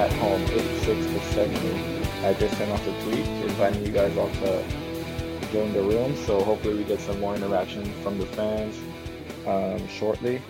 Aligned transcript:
at 0.00 0.10
home, 0.14 0.42
86 0.44 0.86
to 0.86 1.20
70. 1.34 2.24
I 2.24 2.32
just 2.32 2.56
sent 2.56 2.72
off 2.72 2.86
a 2.86 3.02
tweet 3.02 3.26
inviting 3.44 3.84
you 3.84 3.92
guys 3.92 4.16
all 4.16 4.30
to 4.30 4.64
join 5.52 5.74
the 5.74 5.82
room. 5.82 6.16
So 6.24 6.42
hopefully 6.42 6.78
we 6.78 6.84
get 6.84 7.00
some 7.00 7.20
more 7.20 7.36
interaction 7.36 7.84
from 8.02 8.16
the 8.16 8.24
fans 8.24 8.74
um, 9.46 9.86
shortly. 9.88 10.40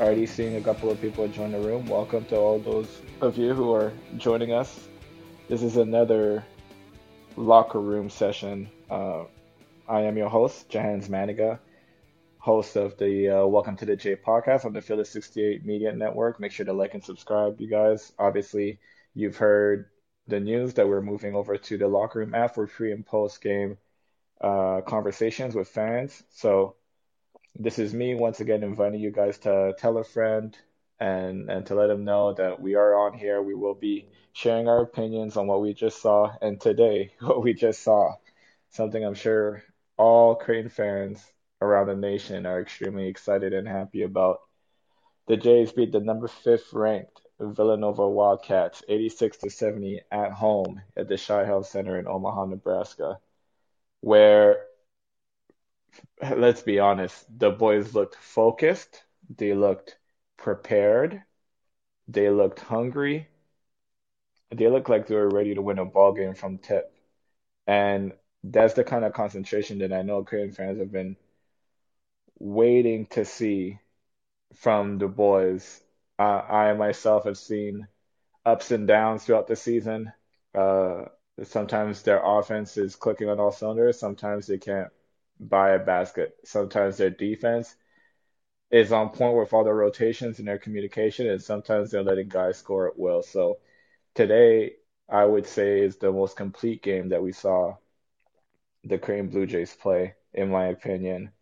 Already 0.00 0.24
seeing 0.24 0.54
a 0.54 0.60
couple 0.60 0.88
of 0.88 1.00
people 1.00 1.26
join 1.26 1.50
the 1.50 1.58
room. 1.58 1.84
Welcome 1.86 2.24
to 2.26 2.36
all 2.36 2.60
those 2.60 3.02
of 3.20 3.36
you 3.36 3.54
who 3.54 3.74
are 3.74 3.92
joining 4.18 4.52
us. 4.52 4.86
This 5.48 5.64
is 5.64 5.76
another 5.76 6.44
locker 7.36 7.80
room 7.80 8.08
session. 8.08 8.70
Uh, 8.88 9.24
I 9.88 10.02
am 10.02 10.16
your 10.16 10.28
host, 10.28 10.68
Jahenns 10.68 11.08
Maniga, 11.08 11.58
host 12.40 12.74
of 12.76 12.96
the 12.96 13.28
uh, 13.28 13.46
Welcome 13.46 13.76
to 13.76 13.84
the 13.84 13.96
J 13.96 14.16
podcast 14.16 14.64
on 14.64 14.72
the 14.72 14.80
Field 14.80 15.00
of 15.00 15.06
68 15.06 15.64
Media 15.66 15.92
Network. 15.92 16.40
Make 16.40 16.52
sure 16.52 16.64
to 16.64 16.72
like 16.72 16.94
and 16.94 17.04
subscribe, 17.04 17.60
you 17.60 17.68
guys. 17.68 18.12
Obviously, 18.18 18.80
you've 19.14 19.36
heard 19.36 19.90
the 20.26 20.40
news 20.40 20.74
that 20.74 20.88
we're 20.88 21.02
moving 21.02 21.34
over 21.34 21.58
to 21.58 21.76
the 21.76 21.86
locker 21.86 22.20
room 22.20 22.34
app 22.34 22.54
for 22.54 22.66
pre 22.66 22.92
and 22.92 23.04
post 23.04 23.42
game 23.42 23.76
uh, 24.40 24.80
conversations 24.80 25.54
with 25.54 25.68
fans. 25.68 26.22
So, 26.30 26.76
this 27.56 27.78
is 27.78 27.92
me 27.92 28.14
once 28.14 28.40
again 28.40 28.62
inviting 28.62 29.00
you 29.00 29.10
guys 29.10 29.36
to 29.40 29.74
tell 29.78 29.98
a 29.98 30.04
friend 30.04 30.56
and 30.98 31.50
and 31.50 31.66
to 31.66 31.74
let 31.74 31.88
them 31.88 32.04
know 32.04 32.32
that 32.32 32.58
we 32.58 32.74
are 32.74 33.06
on 33.06 33.12
here. 33.12 33.42
We 33.42 33.54
will 33.54 33.74
be 33.74 34.08
sharing 34.32 34.66
our 34.66 34.80
opinions 34.80 35.36
on 35.36 35.46
what 35.46 35.60
we 35.60 35.74
just 35.74 36.00
saw 36.00 36.32
and 36.40 36.58
today 36.58 37.12
what 37.20 37.42
we 37.42 37.52
just 37.52 37.82
saw. 37.82 38.14
Something 38.70 39.04
I'm 39.04 39.14
sure 39.14 39.62
all 39.98 40.36
Creighton 40.36 40.70
fans 40.70 41.22
around 41.60 41.88
the 41.88 41.96
nation 41.96 42.46
are 42.46 42.60
extremely 42.60 43.08
excited 43.08 43.52
and 43.52 43.68
happy 43.68 44.02
about. 44.02 44.40
The 45.26 45.36
Jays 45.36 45.72
beat 45.72 45.92
the 45.92 46.00
number 46.00 46.28
fifth 46.28 46.72
ranked 46.72 47.20
Villanova 47.40 48.08
Wildcats 48.08 48.82
86 48.88 49.38
to 49.38 49.50
70 49.50 50.02
at 50.10 50.32
home 50.32 50.82
at 50.96 51.08
the 51.08 51.16
CHI 51.16 51.44
Health 51.44 51.66
Center 51.66 51.98
in 51.98 52.06
Omaha, 52.06 52.46
Nebraska, 52.46 53.18
where 54.00 54.66
let's 56.36 56.62
be 56.62 56.78
honest, 56.78 57.26
the 57.38 57.50
boys 57.50 57.94
looked 57.94 58.16
focused, 58.16 59.02
they 59.36 59.54
looked 59.54 59.98
prepared, 60.36 61.22
they 62.08 62.30
looked 62.30 62.60
hungry, 62.60 63.28
they 64.50 64.68
looked 64.68 64.88
like 64.88 65.06
they 65.06 65.14
were 65.14 65.28
ready 65.28 65.54
to 65.54 65.62
win 65.62 65.78
a 65.78 65.84
ball 65.84 66.12
game 66.12 66.34
from 66.34 66.58
tip. 66.58 66.92
And 67.66 68.12
that's 68.42 68.74
the 68.74 68.84
kind 68.84 69.04
of 69.04 69.12
concentration 69.12 69.78
that 69.78 69.92
I 69.92 70.02
know 70.02 70.24
Creighton 70.24 70.52
fans 70.52 70.78
have 70.78 70.90
been 70.90 71.16
waiting 72.40 73.06
to 73.06 73.24
see 73.24 73.78
from 74.56 74.98
the 74.98 75.08
boys. 75.08 75.82
Uh, 76.18 76.42
I 76.48 76.74
myself 76.74 77.24
have 77.24 77.38
seen 77.38 77.88
ups 78.44 78.70
and 78.70 78.88
downs 78.88 79.24
throughout 79.24 79.46
the 79.46 79.56
season. 79.56 80.12
Uh, 80.54 81.04
sometimes 81.44 82.02
their 82.02 82.22
offense 82.24 82.76
is 82.76 82.96
clicking 82.96 83.28
on 83.28 83.40
all 83.40 83.52
cylinders. 83.52 83.98
Sometimes 83.98 84.46
they 84.46 84.58
can't 84.58 84.88
buy 85.38 85.70
a 85.72 85.78
basket. 85.78 86.36
Sometimes 86.44 86.96
their 86.96 87.10
defense 87.10 87.74
is 88.70 88.92
on 88.92 89.10
point 89.10 89.36
with 89.36 89.52
all 89.52 89.64
their 89.64 89.74
rotations 89.74 90.38
and 90.38 90.48
their 90.48 90.58
communication, 90.58 91.28
and 91.28 91.42
sometimes 91.42 91.90
they're 91.90 92.02
letting 92.02 92.28
guys 92.28 92.58
score 92.58 92.88
at 92.88 92.98
will. 92.98 93.22
So 93.22 93.58
today, 94.14 94.74
I 95.08 95.24
would 95.24 95.46
say 95.46 95.80
is 95.80 95.96
the 95.96 96.12
most 96.12 96.36
complete 96.36 96.82
game 96.82 97.08
that 97.10 97.22
we 97.22 97.32
saw 97.32 97.76
the 98.84 98.98
Creighton 98.98 99.28
Blue 99.28 99.46
Jays 99.46 99.74
play, 99.74 100.14
in 100.34 100.50
my 100.50 100.66
opinion. 100.66 101.32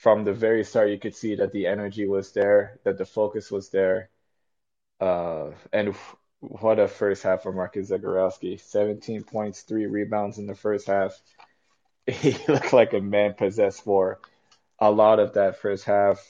From 0.00 0.24
the 0.24 0.32
very 0.32 0.64
start, 0.64 0.90
you 0.90 0.98
could 0.98 1.14
see 1.14 1.36
that 1.36 1.52
the 1.52 1.66
energy 1.66 2.06
was 2.06 2.32
there, 2.32 2.78
that 2.84 2.98
the 2.98 3.06
focus 3.06 3.50
was 3.50 3.70
there. 3.70 4.10
Uh, 5.00 5.50
and 5.72 5.94
what 6.40 6.78
a 6.78 6.88
first 6.88 7.22
half 7.22 7.42
for 7.42 7.52
Marcus 7.52 7.90
Zegarowski. 7.90 8.60
17 8.60 9.24
points, 9.24 9.62
three 9.62 9.86
rebounds 9.86 10.38
in 10.38 10.46
the 10.46 10.54
first 10.54 10.86
half. 10.86 11.20
He 12.06 12.36
looked 12.46 12.72
like 12.72 12.92
a 12.92 13.00
man 13.00 13.34
possessed 13.34 13.82
for 13.82 14.20
a 14.78 14.92
lot 14.92 15.18
of 15.18 15.34
that 15.34 15.58
first 15.58 15.84
half. 15.84 16.24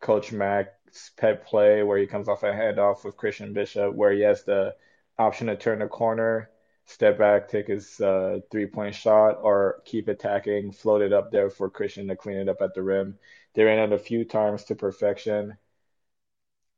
Coach 0.00 0.32
Mack's 0.32 1.10
pet 1.18 1.44
play 1.44 1.82
where 1.82 1.98
he 1.98 2.06
comes 2.06 2.26
off 2.26 2.42
a 2.42 2.46
handoff 2.46 3.04
with 3.04 3.18
Christian 3.18 3.52
Bishop, 3.52 3.94
where 3.94 4.12
he 4.12 4.22
has 4.22 4.44
the 4.44 4.74
option 5.18 5.48
to 5.48 5.56
turn 5.56 5.80
the 5.80 5.88
corner 5.88 6.48
step 6.90 7.18
back, 7.18 7.48
take 7.48 7.68
his 7.68 8.00
uh, 8.00 8.40
three 8.50 8.66
point 8.66 8.94
shot, 8.94 9.38
or 9.42 9.82
keep 9.84 10.08
attacking, 10.08 10.72
float 10.72 11.02
it 11.02 11.12
up 11.12 11.30
there 11.30 11.50
for 11.50 11.70
Christian 11.70 12.08
to 12.08 12.16
clean 12.16 12.36
it 12.36 12.48
up 12.48 12.60
at 12.60 12.74
the 12.74 12.82
rim. 12.82 13.18
They 13.54 13.64
ran 13.64 13.78
it 13.78 13.94
a 13.94 13.98
few 13.98 14.24
times 14.24 14.64
to 14.64 14.74
perfection, 14.74 15.56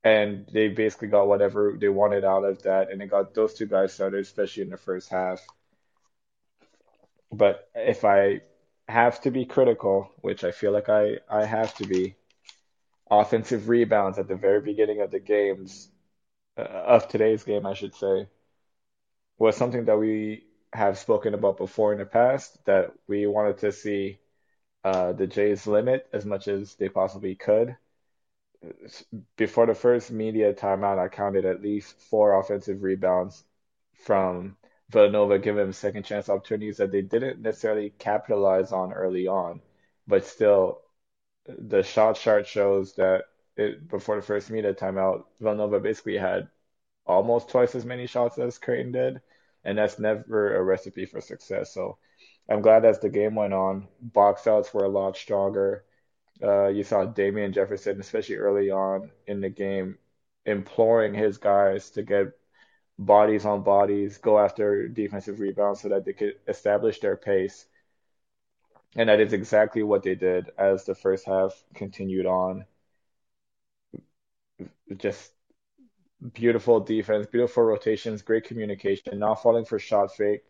and 0.04 0.46
they 0.52 0.68
basically 0.68 1.08
got 1.08 1.28
whatever 1.28 1.76
they 1.80 1.88
wanted 1.88 2.24
out 2.24 2.44
of 2.44 2.62
that, 2.62 2.90
and 2.90 3.00
it 3.02 3.08
got 3.08 3.34
those 3.34 3.54
two 3.54 3.66
guys 3.66 3.92
started, 3.94 4.20
especially 4.20 4.64
in 4.64 4.70
the 4.70 4.76
first 4.76 5.08
half. 5.10 5.40
But 7.32 7.68
if 7.74 8.04
I 8.04 8.42
have 8.88 9.20
to 9.22 9.30
be 9.30 9.46
critical, 9.46 10.10
which 10.20 10.44
I 10.44 10.50
feel 10.50 10.72
like 10.72 10.88
I, 10.88 11.18
I 11.28 11.44
have 11.44 11.74
to 11.76 11.86
be, 11.86 12.16
offensive 13.10 13.68
rebounds 13.68 14.18
at 14.18 14.26
the 14.28 14.36
very 14.36 14.60
beginning 14.60 15.02
of 15.02 15.10
the 15.10 15.20
games, 15.20 15.90
uh, 16.56 16.62
of 16.62 17.08
today's 17.08 17.44
game, 17.44 17.66
I 17.66 17.74
should 17.74 17.94
say 17.94 18.26
was 19.38 19.56
something 19.56 19.84
that 19.86 19.98
we 19.98 20.46
have 20.72 20.98
spoken 20.98 21.34
about 21.34 21.58
before 21.58 21.92
in 21.92 21.98
the 21.98 22.06
past 22.06 22.64
that 22.64 22.92
we 23.06 23.26
wanted 23.26 23.58
to 23.58 23.72
see 23.72 24.18
uh, 24.84 25.12
the 25.12 25.26
Jays 25.26 25.66
limit 25.66 26.08
as 26.12 26.24
much 26.24 26.48
as 26.48 26.74
they 26.76 26.88
possibly 26.88 27.34
could. 27.34 27.76
Before 29.36 29.66
the 29.66 29.74
first 29.74 30.10
media 30.10 30.54
timeout, 30.54 30.98
I 30.98 31.08
counted 31.08 31.44
at 31.44 31.62
least 31.62 32.00
four 32.00 32.38
offensive 32.38 32.82
rebounds 32.82 33.44
from 34.04 34.56
Villanova, 34.90 35.38
giving 35.38 35.64
them 35.64 35.72
second 35.72 36.04
chance 36.04 36.28
opportunities 36.28 36.76
that 36.76 36.92
they 36.92 37.02
didn't 37.02 37.42
necessarily 37.42 37.90
capitalize 37.98 38.72
on 38.72 38.92
early 38.92 39.26
on. 39.26 39.60
But 40.06 40.24
still, 40.26 40.80
the 41.46 41.82
shot 41.82 42.16
chart 42.16 42.46
shows 42.46 42.94
that 42.94 43.24
it, 43.56 43.88
before 43.88 44.16
the 44.16 44.22
first 44.22 44.50
media 44.50 44.74
timeout, 44.74 45.24
Villanova 45.40 45.80
basically 45.80 46.16
had 46.18 46.48
almost 47.06 47.48
twice 47.48 47.74
as 47.74 47.84
many 47.84 48.06
shots 48.06 48.38
as 48.38 48.58
Creighton 48.58 48.92
did 48.92 49.20
and 49.64 49.78
that's 49.78 49.98
never 49.98 50.56
a 50.56 50.62
recipe 50.62 51.06
for 51.06 51.20
success. 51.20 51.72
So 51.72 51.98
I'm 52.48 52.62
glad 52.62 52.84
as 52.84 52.98
the 52.98 53.08
game 53.08 53.34
went 53.34 53.54
on, 53.54 53.88
box 54.00 54.46
outs 54.46 54.72
were 54.74 54.84
a 54.84 54.88
lot 54.88 55.16
stronger. 55.16 55.84
Uh, 56.42 56.68
you 56.68 56.82
saw 56.82 57.04
Damian 57.04 57.52
Jefferson, 57.52 58.00
especially 58.00 58.36
early 58.36 58.70
on 58.70 59.10
in 59.26 59.40
the 59.40 59.50
game, 59.50 59.98
imploring 60.44 61.14
his 61.14 61.38
guys 61.38 61.90
to 61.90 62.02
get 62.02 62.28
bodies 62.98 63.44
on 63.44 63.62
bodies, 63.62 64.18
go 64.18 64.38
after 64.38 64.88
defensive 64.88 65.40
rebounds 65.40 65.80
so 65.80 65.88
that 65.88 66.04
they 66.04 66.12
could 66.12 66.34
establish 66.48 67.00
their 67.00 67.16
pace. 67.16 67.66
And 68.96 69.08
that 69.08 69.20
is 69.20 69.32
exactly 69.32 69.82
what 69.82 70.02
they 70.02 70.14
did 70.14 70.50
as 70.58 70.84
the 70.84 70.94
first 70.94 71.24
half 71.26 71.52
continued 71.74 72.26
on. 72.26 72.66
Just 74.96 75.32
beautiful 76.34 76.80
defense, 76.80 77.26
beautiful 77.26 77.62
rotations, 77.64 78.22
great 78.22 78.44
communication, 78.44 79.18
not 79.18 79.42
falling 79.42 79.64
for 79.64 79.78
shot 79.78 80.14
fake, 80.14 80.44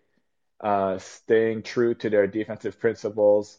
uh, 0.60 0.98
staying 0.98 1.62
true 1.62 1.94
to 1.96 2.10
their 2.10 2.26
defensive 2.26 2.80
principles, 2.80 3.58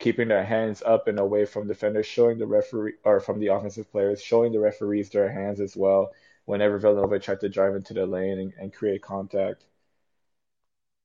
keeping 0.00 0.28
their 0.28 0.44
hands 0.44 0.82
up 0.86 1.08
and 1.08 1.18
away 1.20 1.44
from 1.46 1.68
defenders, 1.68 2.06
showing 2.06 2.38
the 2.38 2.46
referee 2.46 2.94
or 3.04 3.20
from 3.20 3.40
the 3.40 3.48
offensive 3.48 3.90
players, 3.92 4.22
showing 4.22 4.52
the 4.52 4.60
referees 4.60 5.10
their 5.10 5.30
hands 5.32 5.60
as 5.60 5.76
well 5.76 6.12
whenever 6.46 6.78
Villanova 6.78 7.18
tried 7.20 7.40
to 7.40 7.48
drive 7.48 7.76
into 7.76 7.94
the 7.94 8.06
lane 8.06 8.38
and, 8.40 8.52
and 8.60 8.72
create 8.74 9.02
contact. 9.02 9.64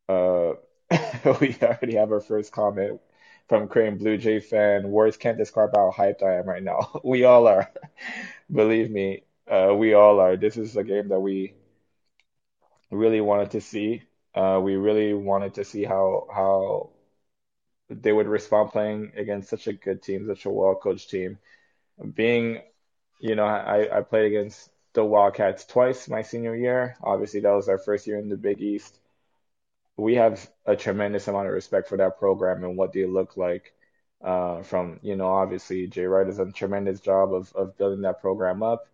Uh, 0.09 0.53
we 1.41 1.55
already 1.61 1.95
have 1.95 2.11
our 2.11 2.21
first 2.21 2.51
comment 2.51 2.99
from 3.47 3.67
Creighton 3.67 3.97
Blue 3.97 4.17
Jay 4.17 4.39
fan. 4.39 4.89
Words 4.89 5.17
can't 5.17 5.37
describe 5.37 5.71
how 5.75 5.91
hyped 5.95 6.23
I 6.23 6.35
am 6.35 6.47
right 6.47 6.63
now. 6.63 6.99
we 7.03 7.23
all 7.23 7.47
are. 7.47 7.71
Believe 8.51 8.91
me, 8.91 9.23
uh, 9.49 9.73
we 9.75 9.93
all 9.93 10.19
are. 10.19 10.37
This 10.37 10.57
is 10.57 10.75
a 10.77 10.83
game 10.83 11.09
that 11.09 11.19
we 11.19 11.53
really 12.91 13.21
wanted 13.21 13.51
to 13.51 13.61
see. 13.61 14.03
Uh, 14.35 14.59
we 14.63 14.75
really 14.75 15.13
wanted 15.13 15.55
to 15.55 15.63
see 15.63 15.83
how 15.83 16.27
how 16.33 16.89
they 17.89 18.11
would 18.11 18.27
respond 18.27 18.71
playing 18.71 19.11
against 19.15 19.49
such 19.49 19.67
a 19.67 19.73
good 19.73 20.01
team, 20.01 20.25
such 20.27 20.45
a 20.45 20.49
well 20.49 20.75
coached 20.75 21.09
team. 21.09 21.37
Being, 22.15 22.61
you 23.19 23.35
know, 23.35 23.45
I, 23.45 23.99
I 23.99 24.01
played 24.01 24.25
against 24.25 24.69
the 24.93 25.03
Wildcats 25.03 25.65
twice 25.65 26.09
my 26.09 26.21
senior 26.21 26.55
year. 26.55 26.95
Obviously, 27.03 27.41
that 27.41 27.51
was 27.51 27.69
our 27.69 27.77
first 27.77 28.07
year 28.07 28.17
in 28.19 28.29
the 28.29 28.37
Big 28.37 28.61
East. 28.61 28.99
We 29.97 30.15
have 30.15 30.49
a 30.65 30.75
tremendous 30.75 31.27
amount 31.27 31.47
of 31.47 31.53
respect 31.53 31.87
for 31.87 31.97
that 31.97 32.17
program 32.19 32.63
and 32.63 32.77
what 32.77 32.93
they 32.93 33.05
look 33.05 33.37
like. 33.37 33.73
Uh, 34.23 34.63
from 34.63 34.99
you 35.03 35.15
know, 35.15 35.27
obviously 35.27 35.87
Jay 35.87 36.05
Wright 36.05 36.25
has 36.25 36.37
done 36.37 36.49
a 36.49 36.51
tremendous 36.53 36.99
job 37.01 37.33
of 37.33 37.53
of 37.53 37.77
building 37.77 38.01
that 38.01 38.21
program 38.21 38.63
up. 38.63 38.87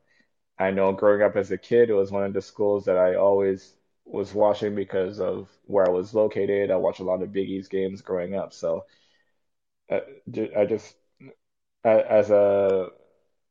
I 0.59 0.71
know 0.71 0.91
growing 0.91 1.21
up 1.23 1.35
as 1.35 1.51
a 1.51 1.57
kid, 1.57 1.89
it 1.89 1.93
was 1.93 2.11
one 2.11 2.23
of 2.23 2.33
the 2.33 2.41
schools 2.41 2.85
that 2.85 2.97
I 2.97 3.15
always 3.15 3.75
was 4.05 4.33
watching 4.33 4.75
because 4.75 5.19
of 5.19 5.49
where 5.65 5.87
I 5.87 5.91
was 5.91 6.13
located. 6.13 6.71
I 6.71 6.75
watched 6.75 6.99
a 6.99 7.03
lot 7.03 7.21
of 7.23 7.31
Big 7.31 7.49
East 7.49 7.71
games 7.71 8.01
growing 8.01 8.35
up, 8.35 8.53
so 8.53 8.85
uh, 9.89 9.99
I 10.57 10.65
just 10.65 10.95
as 11.83 12.29
a 12.31 12.89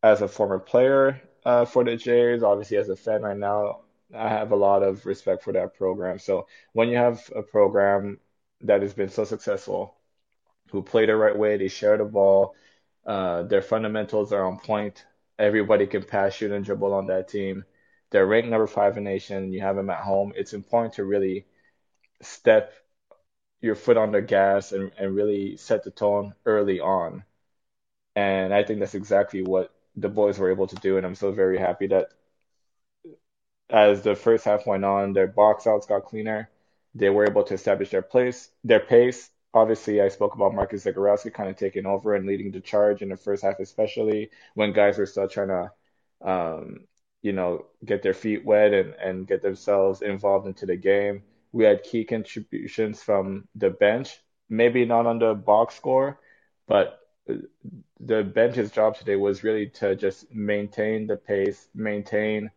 as 0.03 0.23
a 0.23 0.29
former 0.29 0.59
player 0.59 1.21
uh, 1.45 1.65
for 1.65 1.85
the 1.85 1.97
Jays. 1.97 2.45
Obviously, 2.45 2.77
as 2.79 2.89
a 2.89 2.97
fan 2.97 3.23
right 3.23 3.39
now, 3.39 3.83
I 4.15 4.29
have 4.29 4.53
a 4.53 4.57
lot 4.57 4.83
of 4.85 5.07
respect 5.07 5.45
for 5.45 5.55
that 5.55 5.75
program. 5.77 6.19
So 6.19 6.49
when 6.75 6.89
you 6.89 6.97
have 6.99 7.31
a 7.37 7.43
program 7.43 8.21
that 8.63 8.83
has 8.83 8.95
been 8.95 9.09
so 9.11 9.25
successful, 9.25 9.97
who 10.73 10.83
play 10.83 11.07
the 11.07 11.17
right 11.17 11.37
way, 11.39 11.57
they 11.59 11.69
share 11.69 11.97
the 11.99 12.05
ball, 12.05 12.55
uh, 13.07 13.43
their 13.45 13.63
fundamentals 13.63 14.33
are 14.33 14.45
on 14.45 14.59
point. 14.61 15.07
Everybody 15.39 15.87
can 15.87 16.03
pass, 16.03 16.35
shoot, 16.35 16.53
and 16.53 16.65
dribble 16.65 16.93
on 16.93 17.07
that 17.07 17.29
team. 17.29 17.65
They're 18.11 18.27
ranked 18.27 18.49
number 18.49 18.67
five 18.67 18.97
in 18.97 19.05
the 19.05 19.11
nation. 19.11 19.53
You 19.53 19.61
have 19.61 19.77
them 19.77 19.91
at 19.91 20.01
home. 20.01 20.33
It's 20.37 20.53
important 20.53 20.95
to 20.95 21.05
really 21.05 21.47
step 22.23 22.73
your 23.61 23.75
foot 23.75 23.97
on 23.97 24.13
the 24.13 24.23
gas 24.23 24.73
and, 24.73 24.93
and 24.99 25.15
really 25.15 25.57
set 25.57 25.85
the 25.85 25.91
tone 25.91 26.35
early 26.47 26.81
on. 26.81 27.25
And 28.17 28.53
I 28.53 28.65
think 28.65 28.81
that's 28.81 28.95
exactly 28.95 29.43
what 29.43 29.73
the 29.97 30.09
boys 30.09 30.39
were 30.39 30.51
able 30.51 30.67
to 30.69 30.77
do. 30.77 30.97
And 30.97 31.07
I'm 31.07 31.15
so 31.15 31.33
very 31.33 31.59
happy 31.59 31.89
that 31.89 32.09
as 33.71 34.03
the 34.03 34.15
first 34.15 34.45
half 34.45 34.67
went 34.67 34.85
on, 34.85 35.13
their 35.13 35.27
box 35.27 35.67
outs 35.67 35.87
got 35.87 36.05
cleaner. 36.05 36.51
They 36.95 37.11
were 37.11 37.27
able 37.27 37.45
to 37.45 37.55
establish 37.55 37.91
their 37.91 38.03
place, 38.03 38.51
their 38.65 38.81
pace. 38.81 39.31
Obviously, 39.55 40.01
I 40.01 40.09
spoke 40.09 40.35
about 40.35 40.55
Marcus 40.55 40.85
Zegarowski 40.85 41.33
kind 41.33 41.49
of 41.49 41.57
taking 41.57 41.87
over 41.87 42.15
and 42.15 42.27
leading 42.27 42.53
the 42.53 42.61
charge 42.61 43.03
in 43.03 43.09
the 43.09 43.17
first 43.17 43.43
half, 43.43 43.59
especially 43.61 44.31
when 44.55 44.73
guys 44.73 44.99
were 44.99 45.07
still 45.07 45.29
trying 45.29 45.49
to, 45.49 45.71
um, 46.21 46.81
you 47.23 47.33
know, 47.33 47.67
get 47.85 48.03
their 48.03 48.15
feet 48.15 48.45
wet 48.45 48.73
and, 48.75 48.95
and 48.95 49.27
get 49.27 49.43
themselves 49.43 50.03
involved 50.03 50.47
into 50.47 50.67
the 50.67 50.77
game. 50.77 51.23
We 51.53 51.65
had 51.65 51.83
key 51.83 52.05
contributions 52.05 53.03
from 53.03 53.49
the 53.55 53.71
bench, 53.71 54.21
maybe 54.51 54.85
not 54.85 55.07
on 55.07 55.19
the 55.19 55.35
box 55.35 55.75
score, 55.77 56.21
but 56.67 57.01
the 58.01 58.23
bench's 58.23 58.71
job 58.71 58.97
today 58.97 59.17
was 59.17 59.45
really 59.45 59.69
to 59.69 59.97
just 59.97 60.33
maintain 60.33 61.07
the 61.07 61.17
pace, 61.17 61.69
maintain 61.75 62.51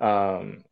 um, 0.00 0.64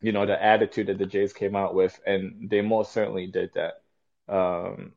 you 0.00 0.12
know, 0.12 0.26
the 0.26 0.42
attitude 0.42 0.88
that 0.88 0.98
the 0.98 1.06
Jays 1.06 1.32
came 1.32 1.56
out 1.56 1.74
with, 1.74 1.98
and 2.06 2.50
they 2.50 2.60
most 2.60 2.92
certainly 2.92 3.26
did 3.26 3.54
that. 3.54 3.81
Um, 4.28 4.92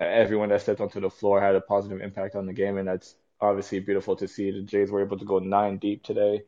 everyone 0.00 0.50
that 0.50 0.62
stepped 0.62 0.80
onto 0.80 1.00
the 1.00 1.10
floor 1.10 1.40
had 1.40 1.54
a 1.54 1.60
positive 1.60 2.00
impact 2.00 2.36
on 2.36 2.46
the 2.46 2.52
game, 2.52 2.78
and 2.78 2.88
that's 2.88 3.14
obviously 3.40 3.80
beautiful 3.80 4.16
to 4.16 4.28
see. 4.28 4.50
The 4.50 4.62
Jays 4.62 4.90
were 4.90 5.02
able 5.02 5.18
to 5.18 5.24
go 5.24 5.38
nine 5.38 5.78
deep 5.78 6.02
today, 6.04 6.44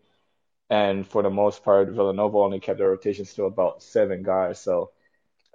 and 0.71 1.07
for 1.07 1.23
the 1.23 1.31
most 1.31 1.65
part, 1.65 1.91
Villanova 1.91 2.39
only 2.39 2.61
kept 2.61 2.79
their 2.79 2.91
rotations 2.91 3.35
to 3.35 3.45
about 3.45 3.83
seven 3.83 4.23
guys. 4.23 4.61
So, 4.61 4.93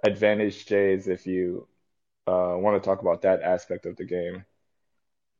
advantage 0.04 0.66
Jays 0.66 1.08
if 1.08 1.26
you 1.26 1.68
uh, 2.26 2.54
want 2.58 2.82
to 2.82 2.86
talk 2.86 3.02
about 3.02 3.22
that 3.22 3.42
aspect 3.42 3.86
of 3.86 3.96
the 3.96 4.04
game. 4.04 4.44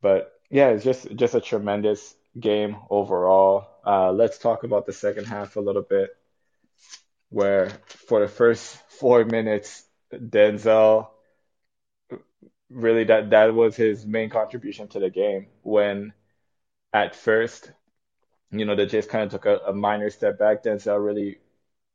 But 0.01 0.33
yeah, 0.51 0.69
it's 0.71 0.85
just 0.85 1.15
just 1.17 1.35
a 1.35 1.41
tremendous 1.41 2.15
game 2.39 2.77
overall. 2.91 3.69
Uh, 3.85 4.13
let's 4.13 4.39
talk 4.39 4.65
about 4.65 4.87
the 4.87 4.93
second 4.93 5.27
half 5.27 5.57
a 5.57 5.61
little 5.61 5.83
bit, 5.83 6.11
where 7.31 7.71
for 7.87 8.21
the 8.21 8.29
first 8.29 8.77
four 8.89 9.25
minutes, 9.25 9.85
Denzel 10.13 11.09
really 12.75 13.05
that 13.05 13.31
that 13.31 13.55
was 13.55 13.77
his 13.77 14.07
main 14.07 14.31
contribution 14.31 14.89
to 14.89 15.01
the 15.01 15.11
game. 15.11 15.49
When 15.63 16.13
at 16.93 17.15
first, 17.17 17.73
you 18.51 18.65
know, 18.65 18.77
the 18.77 18.87
Jays 18.87 19.07
kind 19.07 19.25
of 19.25 19.31
took 19.31 19.47
a, 19.47 19.59
a 19.69 19.73
minor 19.75 20.11
step 20.11 20.39
back, 20.39 20.63
Denzel 20.65 21.05
really 21.05 21.39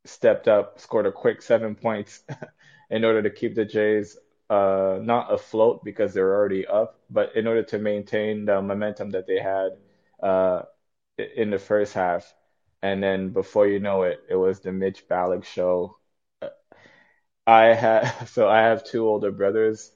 stepped 0.06 0.48
up, 0.48 0.80
scored 0.80 1.06
a 1.08 1.12
quick 1.12 1.42
seven 1.42 1.76
points 1.76 2.24
in 2.92 3.06
order 3.06 3.24
to 3.24 3.30
keep 3.32 3.56
the 3.56 3.66
Jays 3.66 4.18
uh, 4.50 5.00
not 5.02 5.34
afloat 5.34 5.84
because 5.86 6.14
they're 6.14 6.36
already 6.36 6.68
up, 6.68 7.00
but 7.10 7.36
in 7.36 7.48
order 7.48 7.64
to 7.64 7.80
maintain 7.80 8.46
the 8.46 8.62
momentum 8.62 9.12
that 9.12 9.28
they 9.28 9.40
had 9.40 9.72
uh, 10.22 10.64
in 11.18 11.52
the 11.52 11.60
first 11.60 11.94
half. 11.94 12.34
And 12.84 13.04
then 13.04 13.30
before 13.32 13.68
you 13.68 13.80
know 13.80 14.04
it, 14.04 14.22
it 14.30 14.36
was 14.36 14.62
the 14.62 14.72
Mitch 14.74 15.08
Ballock 15.08 15.46
show. 15.46 15.98
I 17.48 17.74
had 17.74 18.26
so 18.28 18.48
I 18.48 18.62
have 18.62 18.84
two 18.84 19.08
older 19.08 19.32
brothers 19.32 19.92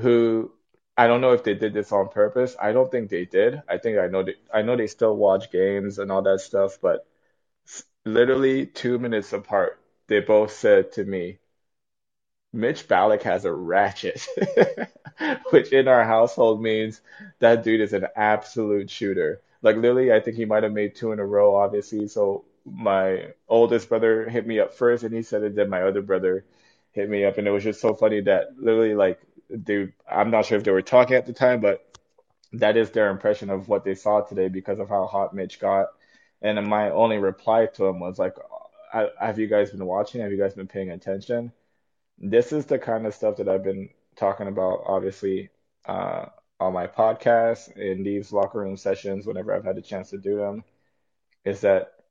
who 0.00 0.52
I 0.96 1.06
don't 1.06 1.20
know 1.20 1.32
if 1.32 1.44
they 1.44 1.54
did 1.54 1.72
this 1.74 1.92
on 1.92 2.08
purpose. 2.08 2.56
I 2.60 2.72
don't 2.72 2.90
think 2.90 3.10
they 3.10 3.24
did. 3.24 3.62
I 3.68 3.78
think 3.78 3.98
I 3.98 4.06
know 4.08 4.22
they, 4.24 4.34
I 4.52 4.62
know 4.62 4.76
they 4.76 4.86
still 4.86 5.16
watch 5.16 5.50
games 5.50 5.98
and 5.98 6.12
all 6.12 6.22
that 6.22 6.40
stuff, 6.40 6.78
but 6.80 7.06
literally 8.04 8.64
two 8.66 8.96
minutes 8.98 9.32
apart, 9.32 9.80
they 10.06 10.20
both 10.20 10.52
said 10.52 10.92
to 10.92 11.04
me, 11.04 11.38
Mitch 12.52 12.86
Ballock 12.88 13.22
has 13.22 13.44
a 13.44 13.52
ratchet, 13.52 14.26
which 15.50 15.72
in 15.72 15.88
our 15.88 16.04
household 16.04 16.62
means 16.62 17.00
that 17.38 17.62
dude 17.62 17.80
is 17.80 17.92
an 17.92 18.06
absolute 18.16 18.90
shooter. 18.90 19.40
Like 19.62 19.76
literally, 19.76 20.12
I 20.12 20.20
think 20.20 20.36
he 20.36 20.44
might 20.44 20.62
have 20.62 20.72
made 20.72 20.94
two 20.94 21.12
in 21.12 21.18
a 21.18 21.24
row, 21.26 21.54
obviously. 21.56 22.08
So 22.08 22.44
my 22.64 23.32
oldest 23.48 23.88
brother 23.88 24.28
hit 24.28 24.46
me 24.46 24.60
up 24.60 24.74
first, 24.74 25.02
and 25.04 25.14
he 25.14 25.22
said 25.22 25.42
it. 25.42 25.54
Then 25.54 25.70
my 25.70 25.82
other 25.82 26.02
brother 26.02 26.44
hit 26.92 27.08
me 27.08 27.24
up, 27.24 27.38
and 27.38 27.46
it 27.46 27.50
was 27.52 27.64
just 27.64 27.80
so 27.80 27.94
funny 27.94 28.20
that 28.22 28.58
literally, 28.58 28.94
like, 28.94 29.20
dude, 29.56 29.92
I'm 30.10 30.30
not 30.30 30.46
sure 30.46 30.58
if 30.58 30.64
they 30.64 30.70
were 30.70 30.82
talking 30.82 31.16
at 31.16 31.26
the 31.26 31.32
time, 31.32 31.60
but 31.60 31.84
that 32.54 32.76
is 32.76 32.90
their 32.90 33.10
impression 33.10 33.50
of 33.50 33.68
what 33.68 33.84
they 33.84 33.94
saw 33.94 34.20
today 34.20 34.48
because 34.48 34.78
of 34.78 34.88
how 34.88 35.06
hot 35.06 35.34
Mitch 35.34 35.60
got. 35.60 35.88
And 36.42 36.66
my 36.66 36.90
only 36.90 37.18
reply 37.18 37.66
to 37.66 37.86
him 37.86 38.00
was 38.00 38.18
like, 38.18 38.34
"Have 39.20 39.38
you 39.38 39.46
guys 39.46 39.70
been 39.70 39.86
watching? 39.86 40.20
Have 40.20 40.32
you 40.32 40.38
guys 40.38 40.54
been 40.54 40.68
paying 40.68 40.90
attention?" 40.90 41.52
this 42.18 42.52
is 42.52 42.66
the 42.66 42.78
kind 42.78 43.06
of 43.06 43.14
stuff 43.14 43.36
that 43.36 43.48
I've 43.48 43.64
been 43.64 43.90
talking 44.16 44.46
about, 44.46 44.84
obviously, 44.86 45.50
uh, 45.86 46.26
on 46.60 46.72
my 46.72 46.86
podcast, 46.86 47.76
in 47.76 48.04
these 48.04 48.32
locker 48.32 48.60
room 48.60 48.76
sessions, 48.76 49.26
whenever 49.26 49.52
I've 49.52 49.64
had 49.64 49.76
the 49.76 49.82
chance 49.82 50.10
to 50.10 50.18
do 50.18 50.36
them, 50.36 50.64
is 51.44 51.62
that 51.62 52.01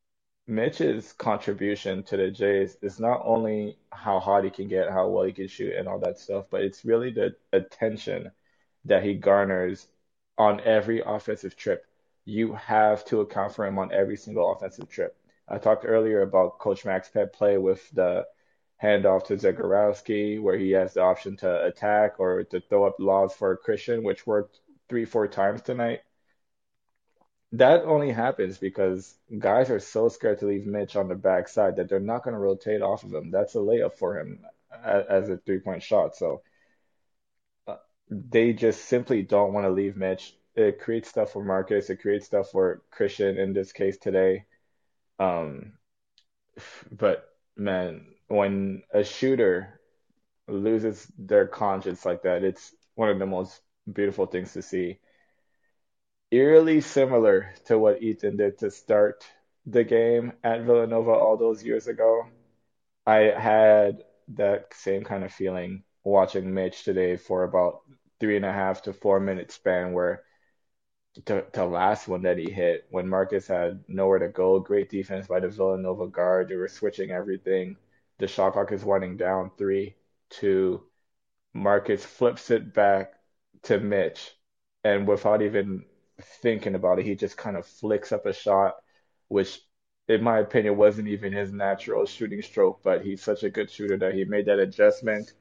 Mitch's 0.48 1.14
contribution 1.14 2.04
to 2.04 2.18
the 2.18 2.30
Jays 2.32 2.78
is 2.82 3.00
not 3.00 3.22
only 3.24 3.78
how 3.92 4.20
hard 4.20 4.44
he 4.44 4.50
can 4.50 4.68
get, 4.68 4.90
how 4.90 5.08
well 5.08 5.24
he 5.24 5.32
can 5.32 5.48
shoot, 5.48 5.76
and 5.76 5.88
all 5.88 6.00
that 6.00 6.20
stuff, 6.20 6.46
but 6.50 6.62
it's 6.62 6.84
really 6.86 7.12
the 7.12 7.36
attention 7.54 8.32
that 8.86 9.04
he 9.04 9.14
garners 9.14 9.88
on 10.38 10.60
every 10.62 11.02
offensive 11.02 11.56
trip. 11.56 11.86
You 12.26 12.54
have 12.54 13.06
to 13.06 13.22
account 13.22 13.54
for 13.56 13.66
him 13.66 13.78
on 13.78 13.94
every 13.94 14.18
single 14.18 14.52
offensive 14.52 14.90
trip. 14.90 15.16
I 15.48 15.58
talked 15.58 15.86
earlier 15.86 16.22
about 16.22 16.60
Coach 16.60 16.86
Max 16.86 17.10
pet 17.10 17.34
play 17.34 17.58
with 17.58 17.90
the 17.92 18.26
handoff 18.82 19.26
to 19.26 19.36
Zegarowski, 19.38 20.42
where 20.42 20.58
he 20.58 20.72
has 20.72 20.94
the 20.96 21.02
option 21.02 21.38
to 21.38 21.66
attack 21.66 22.20
or 22.20 22.44
to 22.46 22.60
throw 22.62 22.86
up 22.86 22.96
lobs 23.00 23.36
for 23.36 23.56
Christian, 23.58 24.04
which 24.04 24.26
worked 24.26 24.60
three, 24.90 25.06
four 25.06 25.28
times 25.28 25.62
tonight. 25.62 26.02
That 27.54 27.84
only 27.84 28.12
happens 28.12 28.58
because 28.58 29.16
guys 29.38 29.70
are 29.70 29.80
so 29.80 30.08
scared 30.08 30.40
to 30.40 30.48
leave 30.48 30.66
Mitch 30.66 30.96
on 30.96 31.10
the 31.10 31.16
backside 31.16 31.76
that 31.76 31.90
they're 31.90 32.00
not 32.00 32.24
going 32.24 32.34
to 32.34 32.40
rotate 32.40 32.82
off 32.82 33.04
of 33.04 33.14
him. 33.14 33.30
That's 33.32 33.56
a 33.56 33.60
layup 33.60 33.94
for 33.96 34.18
him 34.20 34.46
as 34.84 35.30
a 35.30 35.38
three 35.38 35.60
point 35.60 35.84
shot. 35.84 36.16
So 36.16 36.44
uh, 37.68 37.78
they 38.10 38.54
just 38.54 38.86
simply 38.86 39.24
don't 39.24 39.54
want 39.54 39.66
to 39.66 39.72
leave 39.72 39.98
Mitch. 39.98 40.36
It 40.56 40.80
creates 40.80 41.10
stuff 41.10 41.32
for 41.32 41.44
Marcus. 41.44 41.90
It 41.90 42.02
creates 42.02 42.26
stuff 42.26 42.52
for 42.52 42.82
Christian 42.92 43.38
in 43.38 43.54
this 43.54 43.72
case 43.72 43.98
today. 43.98 44.46
Um, 45.20 45.74
but 46.92 47.30
man, 47.56 48.06
when 48.28 48.84
a 48.94 49.04
shooter 49.04 49.80
loses 50.48 51.12
their 51.18 51.48
conscience 51.48 52.06
like 52.06 52.24
that, 52.24 52.44
it's 52.44 52.74
one 52.96 53.10
of 53.10 53.20
the 53.20 53.26
most 53.26 53.62
beautiful 53.92 54.26
things 54.26 54.54
to 54.54 54.62
see. 54.62 55.00
Eerily 56.32 56.82
similar 56.82 57.54
to 57.66 57.78
what 57.78 58.02
Ethan 58.02 58.38
did 58.38 58.58
to 58.60 58.72
start 58.72 59.26
the 59.66 59.84
game 59.84 60.34
at 60.44 60.62
Villanova 60.64 61.12
all 61.12 61.38
those 61.38 61.64
years 61.64 61.88
ago. 61.88 62.28
I 63.06 63.18
had 63.38 64.04
that 64.30 64.74
same 64.74 65.04
kind 65.04 65.24
of 65.24 65.34
feeling 65.34 65.84
watching 66.04 66.54
Mitch 66.54 66.84
today 66.84 67.18
for 67.18 67.44
about 67.44 67.82
three 68.20 68.36
and 68.38 68.46
a 68.46 68.52
half 68.54 68.84
to 68.84 68.94
four 68.94 69.20
minute 69.20 69.52
span 69.52 69.94
where 69.94 70.24
the, 71.26 71.46
the 71.54 71.66
last 71.66 72.08
one 72.08 72.22
that 72.24 72.38
he 72.38 72.50
hit 72.50 72.86
when 72.90 73.08
Marcus 73.08 73.48
had 73.48 73.84
nowhere 73.88 74.20
to 74.20 74.30
go, 74.30 74.60
great 74.60 74.90
defense 74.90 75.28
by 75.28 75.40
the 75.40 75.50
Villanova 75.50 76.08
guard. 76.08 76.50
They 76.50 76.56
were 76.56 76.68
switching 76.68 77.12
everything 77.12 77.78
the 78.20 78.28
shot 78.28 78.54
clock 78.54 78.72
is 78.72 78.86
winding 78.86 79.18
down. 79.18 79.52
Three, 79.58 79.96
two. 80.30 80.84
Marcus 81.54 82.06
flips 82.06 82.52
it 82.52 82.74
back 82.74 83.14
to 83.64 83.80
Mitch, 83.80 84.32
and 84.84 85.08
without 85.08 85.42
even 85.42 85.86
thinking 86.22 86.76
about 86.76 87.00
it, 87.00 87.06
he 87.06 87.16
just 87.16 87.38
kind 87.38 87.58
of 87.58 87.66
flicks 87.66 88.12
up 88.12 88.26
a 88.26 88.34
shot, 88.34 88.76
which, 89.28 89.62
in 90.08 90.24
my 90.24 90.40
opinion, 90.40 90.78
wasn't 90.78 91.08
even 91.08 91.34
his 91.34 91.52
natural 91.52 92.06
shooting 92.06 92.42
stroke. 92.42 92.82
But 92.84 93.04
he's 93.04 93.24
such 93.24 93.44
a 93.44 93.50
good 93.50 93.70
shooter 93.72 93.98
that 93.98 94.14
he 94.14 94.26
made 94.26 94.46
that 94.48 94.60
adjustment, 94.60 95.34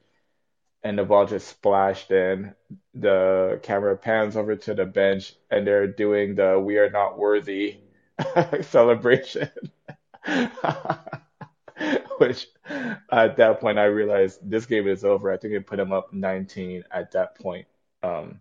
and 0.82 0.99
the 0.99 1.04
ball 1.04 1.26
just 1.26 1.49
splashed 1.49 2.10
in. 2.10 2.54
The 2.94 3.60
camera 3.62 3.96
pans 3.96 4.37
over 4.37 4.56
to 4.56 4.75
the 4.75 4.87
bench, 4.87 5.34
and 5.50 5.66
they're 5.66 5.87
doing 5.87 6.34
the 6.34 6.58
"We 6.58 6.78
are 6.78 6.90
not 6.90 7.18
worthy" 7.18 7.78
celebration. 8.62 9.50
which 12.18 12.46
at 13.10 13.37
that 13.37 13.60
point 13.60 13.78
I 13.78 13.84
realized 13.87 14.38
this 14.49 14.66
game 14.66 14.87
is 14.87 15.04
over. 15.04 15.32
I 15.32 15.37
think 15.37 15.54
it 15.54 15.66
put 15.66 15.80
him 15.80 15.92
up 15.92 16.12
19 16.12 16.84
at 16.90 17.12
that 17.12 17.38
point. 17.38 17.66
Um, 18.02 18.40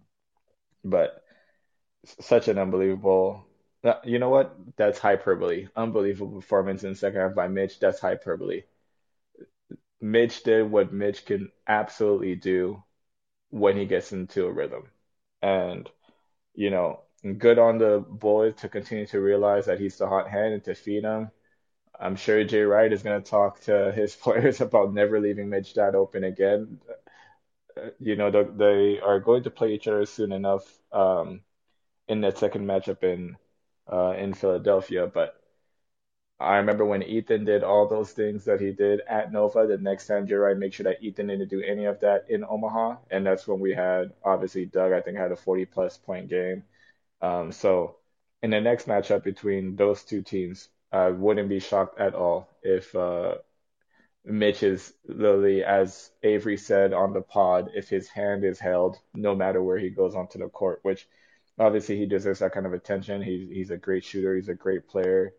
but 0.84 1.24
such 2.06 2.48
an 2.48 2.58
unbelievable 2.58 3.46
Uh, 3.84 3.94
You 4.04 4.20
know 4.20 4.30
what? 4.30 4.56
That's 4.76 5.00
hyperbole. 5.00 5.68
Unbelievable 5.76 6.36
performance 6.42 6.84
in 6.84 6.90
the 6.92 6.96
second 6.98 7.22
half 7.22 7.34
by 7.36 7.48
Mitch. 7.48 7.80
That's 7.80 8.00
hyperbole. 8.02 8.64
Mitch 10.02 10.44
did 10.44 10.70
what 10.72 10.94
Mitch 10.94 11.26
can 11.26 11.52
absolutely 11.68 12.36
do 12.36 12.84
when 13.52 13.78
he 13.78 13.86
gets 13.88 14.14
into 14.14 14.46
a 14.48 14.52
rhythm. 14.54 14.90
And, 15.42 15.90
you 16.56 16.72
know, 16.72 17.02
good 17.40 17.60
on 17.60 17.80
the 17.80 18.06
boys 18.08 18.56
to 18.58 18.70
continue 18.70 19.08
to 19.08 19.22
realize 19.22 19.68
that 19.68 19.80
he's 19.80 19.98
the 19.98 20.08
hot 20.10 20.30
hand 20.30 20.54
and 20.56 20.66
to 20.66 20.76
feed 20.76 21.04
him. 21.04 21.32
I'm 22.00 22.16
sure 22.18 22.44
Jay 22.46 22.64
Wright 22.64 22.94
is 22.94 23.04
going 23.04 23.22
to 23.24 23.30
talk 23.32 23.62
to 23.62 23.92
his 23.94 24.16
players 24.26 24.62
about 24.62 24.94
never 24.94 25.20
leaving 25.22 25.50
Mitch 25.50 25.76
that 25.76 25.96
open 25.96 26.24
again. 26.26 26.82
Uh, 27.78 27.90
You 28.00 28.16
know, 28.16 28.32
they, 28.32 28.44
they 28.44 29.00
are 29.00 29.20
going 29.20 29.44
to 29.44 29.52
play 29.52 29.74
each 29.74 29.88
other 29.88 30.06
soon 30.06 30.32
enough 30.32 30.66
um, 30.92 31.42
in 32.10 32.22
that 32.22 32.38
second 32.38 32.66
matchup 32.66 33.04
in 33.04 33.38
uh, 33.92 34.16
in 34.18 34.34
Philadelphia. 34.34 35.08
But 35.08 35.40
I 36.40 36.58
remember 36.58 36.86
when 36.86 37.04
Ethan 37.04 37.46
did 37.46 37.64
all 37.64 37.88
those 37.88 38.12
things 38.12 38.46
that 38.46 38.62
he 38.62 38.72
did 38.72 39.02
at 39.08 39.32
Nova. 39.32 39.68
The 39.68 39.78
next 39.78 40.08
time 40.08 40.28
Jay 40.28 40.36
Wright 40.36 40.58
make 40.58 40.74
sure 40.74 40.86
that 40.86 41.04
Ethan 41.04 41.28
didn't 41.28 41.50
do 41.50 41.62
any 41.62 41.86
of 41.86 42.00
that 42.02 42.26
in 42.30 42.44
Omaha, 42.44 42.98
and 43.12 43.26
that's 43.26 43.48
when 43.48 43.60
we 43.60 43.74
had 43.74 44.14
obviously 44.24 44.66
Doug. 44.66 44.92
I 44.94 45.02
think 45.02 45.18
had 45.18 45.32
a 45.32 45.36
40 45.38 45.66
plus 45.66 45.98
point 45.98 46.30
game. 46.30 46.64
Um, 47.22 47.52
so 47.52 47.98
in 48.44 48.52
the 48.52 48.62
next 48.62 48.88
matchup 48.88 49.24
between 49.24 49.76
those 49.76 50.04
two 50.04 50.22
teams, 50.22 50.70
I 50.92 51.10
wouldn't 51.10 51.50
be 51.50 51.60
shocked 51.60 52.00
at 52.00 52.16
all 52.16 52.50
if 52.64 52.96
uh, 52.96 53.36
Mitch 54.26 54.64
is 54.64 54.94
literally, 55.08 55.64
as 55.64 56.12
Avery 56.24 56.58
said 56.58 56.94
on 56.94 57.14
the 57.14 57.22
pod, 57.22 57.72
if 57.76 57.90
his 57.90 58.08
hand 58.10 58.44
is 58.46 58.60
held, 58.60 58.98
no 59.14 59.36
matter 59.36 59.62
where 59.62 59.78
he 59.78 59.90
goes 59.90 60.16
onto 60.16 60.40
the 60.40 60.48
court, 60.50 60.80
which 60.84 61.08
obviously 61.60 61.98
he 61.98 62.06
deserves 62.06 62.40
that 62.40 62.54
kind 62.54 62.66
of 62.66 62.74
attention. 62.74 63.22
He's 63.22 63.50
he's 63.50 63.72
a 63.72 63.78
great 63.78 64.04
shooter. 64.04 64.36
He's 64.36 64.50
a 64.50 64.56
great 64.56 64.88
player. 64.88 65.34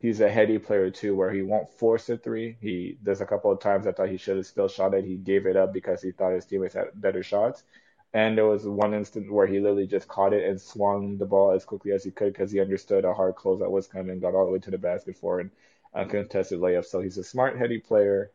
He's 0.00 0.20
a 0.20 0.30
heady 0.30 0.58
player 0.58 0.90
too, 0.90 1.16
where 1.16 1.32
he 1.32 1.42
won't 1.42 1.70
force 1.70 2.08
a 2.10 2.18
three. 2.18 2.56
He 2.60 2.98
there's 3.02 3.20
a 3.22 3.26
couple 3.26 3.50
of 3.50 3.60
times 3.60 3.86
I 3.86 3.92
thought 3.92 4.10
he 4.10 4.18
should 4.18 4.36
have 4.36 4.46
still 4.46 4.68
shot 4.68 4.94
it. 4.94 5.04
He 5.04 5.16
gave 5.16 5.46
it 5.46 5.56
up 5.56 5.72
because 5.72 6.02
he 6.02 6.12
thought 6.12 6.32
his 6.32 6.46
teammates 6.46 6.74
had 6.74 6.88
better 6.94 7.22
shots. 7.22 7.64
And 8.12 8.38
there 8.38 8.46
was 8.46 8.66
one 8.66 8.94
instant 8.94 9.32
where 9.32 9.46
he 9.46 9.58
literally 9.58 9.86
just 9.88 10.06
caught 10.08 10.32
it 10.32 10.48
and 10.48 10.60
swung 10.60 11.18
the 11.18 11.26
ball 11.26 11.50
as 11.52 11.64
quickly 11.64 11.92
as 11.92 12.04
he 12.04 12.12
could 12.12 12.32
because 12.32 12.52
he 12.52 12.60
understood 12.60 13.04
a 13.04 13.12
hard 13.14 13.34
closeout 13.34 13.70
was 13.70 13.88
coming, 13.88 14.20
got 14.20 14.34
all 14.34 14.46
the 14.46 14.52
way 14.52 14.60
to 14.60 14.70
the 14.70 14.78
basket 14.78 15.16
for 15.16 15.40
an 15.40 15.50
uncontested 15.94 16.60
layup. 16.60 16.84
So 16.84 17.00
he's 17.00 17.18
a 17.18 17.24
smart, 17.24 17.58
heady 17.58 17.78
player. 17.80 18.30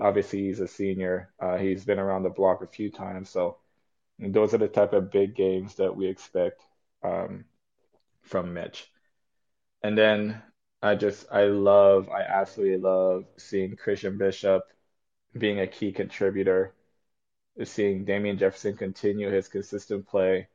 Obviously, 0.00 0.40
he's 0.40 0.60
a 0.60 0.68
senior. 0.68 1.32
Uh, 1.40 1.56
he's 1.56 1.84
been 1.84 1.98
around 1.98 2.22
the 2.22 2.30
block 2.30 2.62
a 2.62 2.66
few 2.66 2.90
times. 2.90 3.28
So 3.30 3.58
those 4.18 4.54
are 4.54 4.58
the 4.58 4.68
type 4.68 4.92
of 4.92 5.10
big 5.10 5.34
games 5.34 5.74
that 5.76 5.96
we 5.96 6.06
expect 6.06 6.62
um, 7.04 7.44
from 8.22 8.54
Mitch. 8.54 8.90
And 9.82 9.96
then 9.96 10.42
I 10.82 10.94
just, 10.96 11.26
I 11.30 11.44
love, 11.44 12.08
I 12.08 12.22
absolutely 12.22 12.78
love 12.78 13.24
seeing 13.36 13.76
Christian 13.76 14.18
Bishop 14.18 14.64
being 15.36 15.60
a 15.60 15.66
key 15.66 15.92
contributor, 15.92 16.74
seeing 17.64 18.04
Damian 18.04 18.38
Jefferson 18.38 18.76
continue 18.76 19.30
his 19.30 19.48
consistent 19.48 20.06
play. 20.08 20.48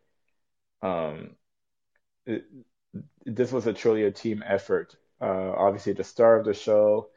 Um, 0.82 1.36
it, 2.26 2.46
this 3.26 3.52
was 3.52 3.68
a 3.68 3.74
truly 3.74 4.04
a 4.04 4.12
team 4.12 4.44
effort. 4.46 4.96
Uh, 5.22 5.52
obviously, 5.56 5.94
the 5.94 6.04
star 6.04 6.40
of 6.40 6.46
the 6.46 6.54
show 6.54 7.10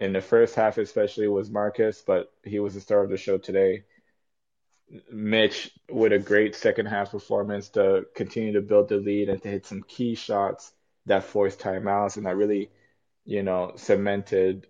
in 0.00 0.12
the 0.12 0.20
first 0.20 0.54
half, 0.54 0.78
especially, 0.78 1.28
was 1.28 1.50
Marcus, 1.50 2.02
but 2.06 2.32
he 2.42 2.58
was 2.58 2.74
the 2.74 2.80
star 2.80 3.04
of 3.04 3.10
the 3.10 3.16
show 3.16 3.38
today. 3.38 3.84
Mitch 5.10 5.70
with 5.90 6.12
a 6.12 6.18
great 6.18 6.54
second 6.54 6.86
half 6.86 7.10
performance 7.10 7.68
to 7.70 8.06
continue 8.14 8.52
to 8.52 8.60
build 8.60 8.88
the 8.88 8.96
lead 8.96 9.28
and 9.28 9.42
to 9.42 9.48
hit 9.48 9.66
some 9.66 9.82
key 9.82 10.14
shots 10.14 10.72
that 11.06 11.24
forced 11.24 11.58
timeouts 11.58 12.16
and 12.16 12.26
that 12.26 12.36
really, 12.36 12.70
you 13.24 13.42
know, 13.42 13.72
cemented 13.76 14.66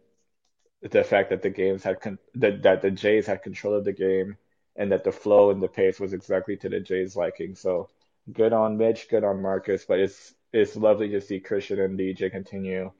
the 0.82 1.04
fact 1.04 1.30
that 1.30 1.42
the 1.42 1.50
games 1.50 1.82
had 1.82 2.00
con 2.00 2.18
that 2.34 2.62
that 2.62 2.82
the 2.82 2.90
Jays 2.90 3.26
had 3.26 3.42
control 3.42 3.74
of 3.74 3.84
the 3.84 3.92
game 3.92 4.36
and 4.76 4.92
that 4.92 5.04
the 5.04 5.12
flow 5.12 5.50
and 5.50 5.62
the 5.62 5.68
pace 5.68 6.00
was 6.00 6.12
exactly 6.12 6.56
to 6.58 6.68
the 6.68 6.80
Jays' 6.80 7.16
liking. 7.16 7.54
So 7.54 7.90
good 8.32 8.52
on 8.52 8.76
Mitch, 8.78 9.08
good 9.08 9.24
on 9.24 9.42
Marcus, 9.42 9.84
but 9.84 10.00
it's 10.00 10.34
it's 10.52 10.76
lovely 10.76 11.08
to 11.10 11.20
see 11.20 11.40
Christian 11.40 11.80
and 11.80 11.98
DJ 11.98 12.30
continue 12.30 12.92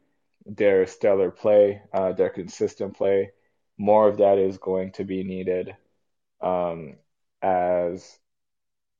their 0.46 0.86
stellar 0.86 1.30
play, 1.30 1.82
uh, 1.92 2.12
their 2.12 2.30
consistent 2.30 2.96
play. 2.96 3.32
More 3.78 4.08
of 4.08 4.18
that 4.18 4.38
is 4.38 4.58
going 4.58 4.92
to 4.92 5.04
be 5.04 5.24
needed 5.24 5.76
um, 6.40 6.96
as 7.44 8.18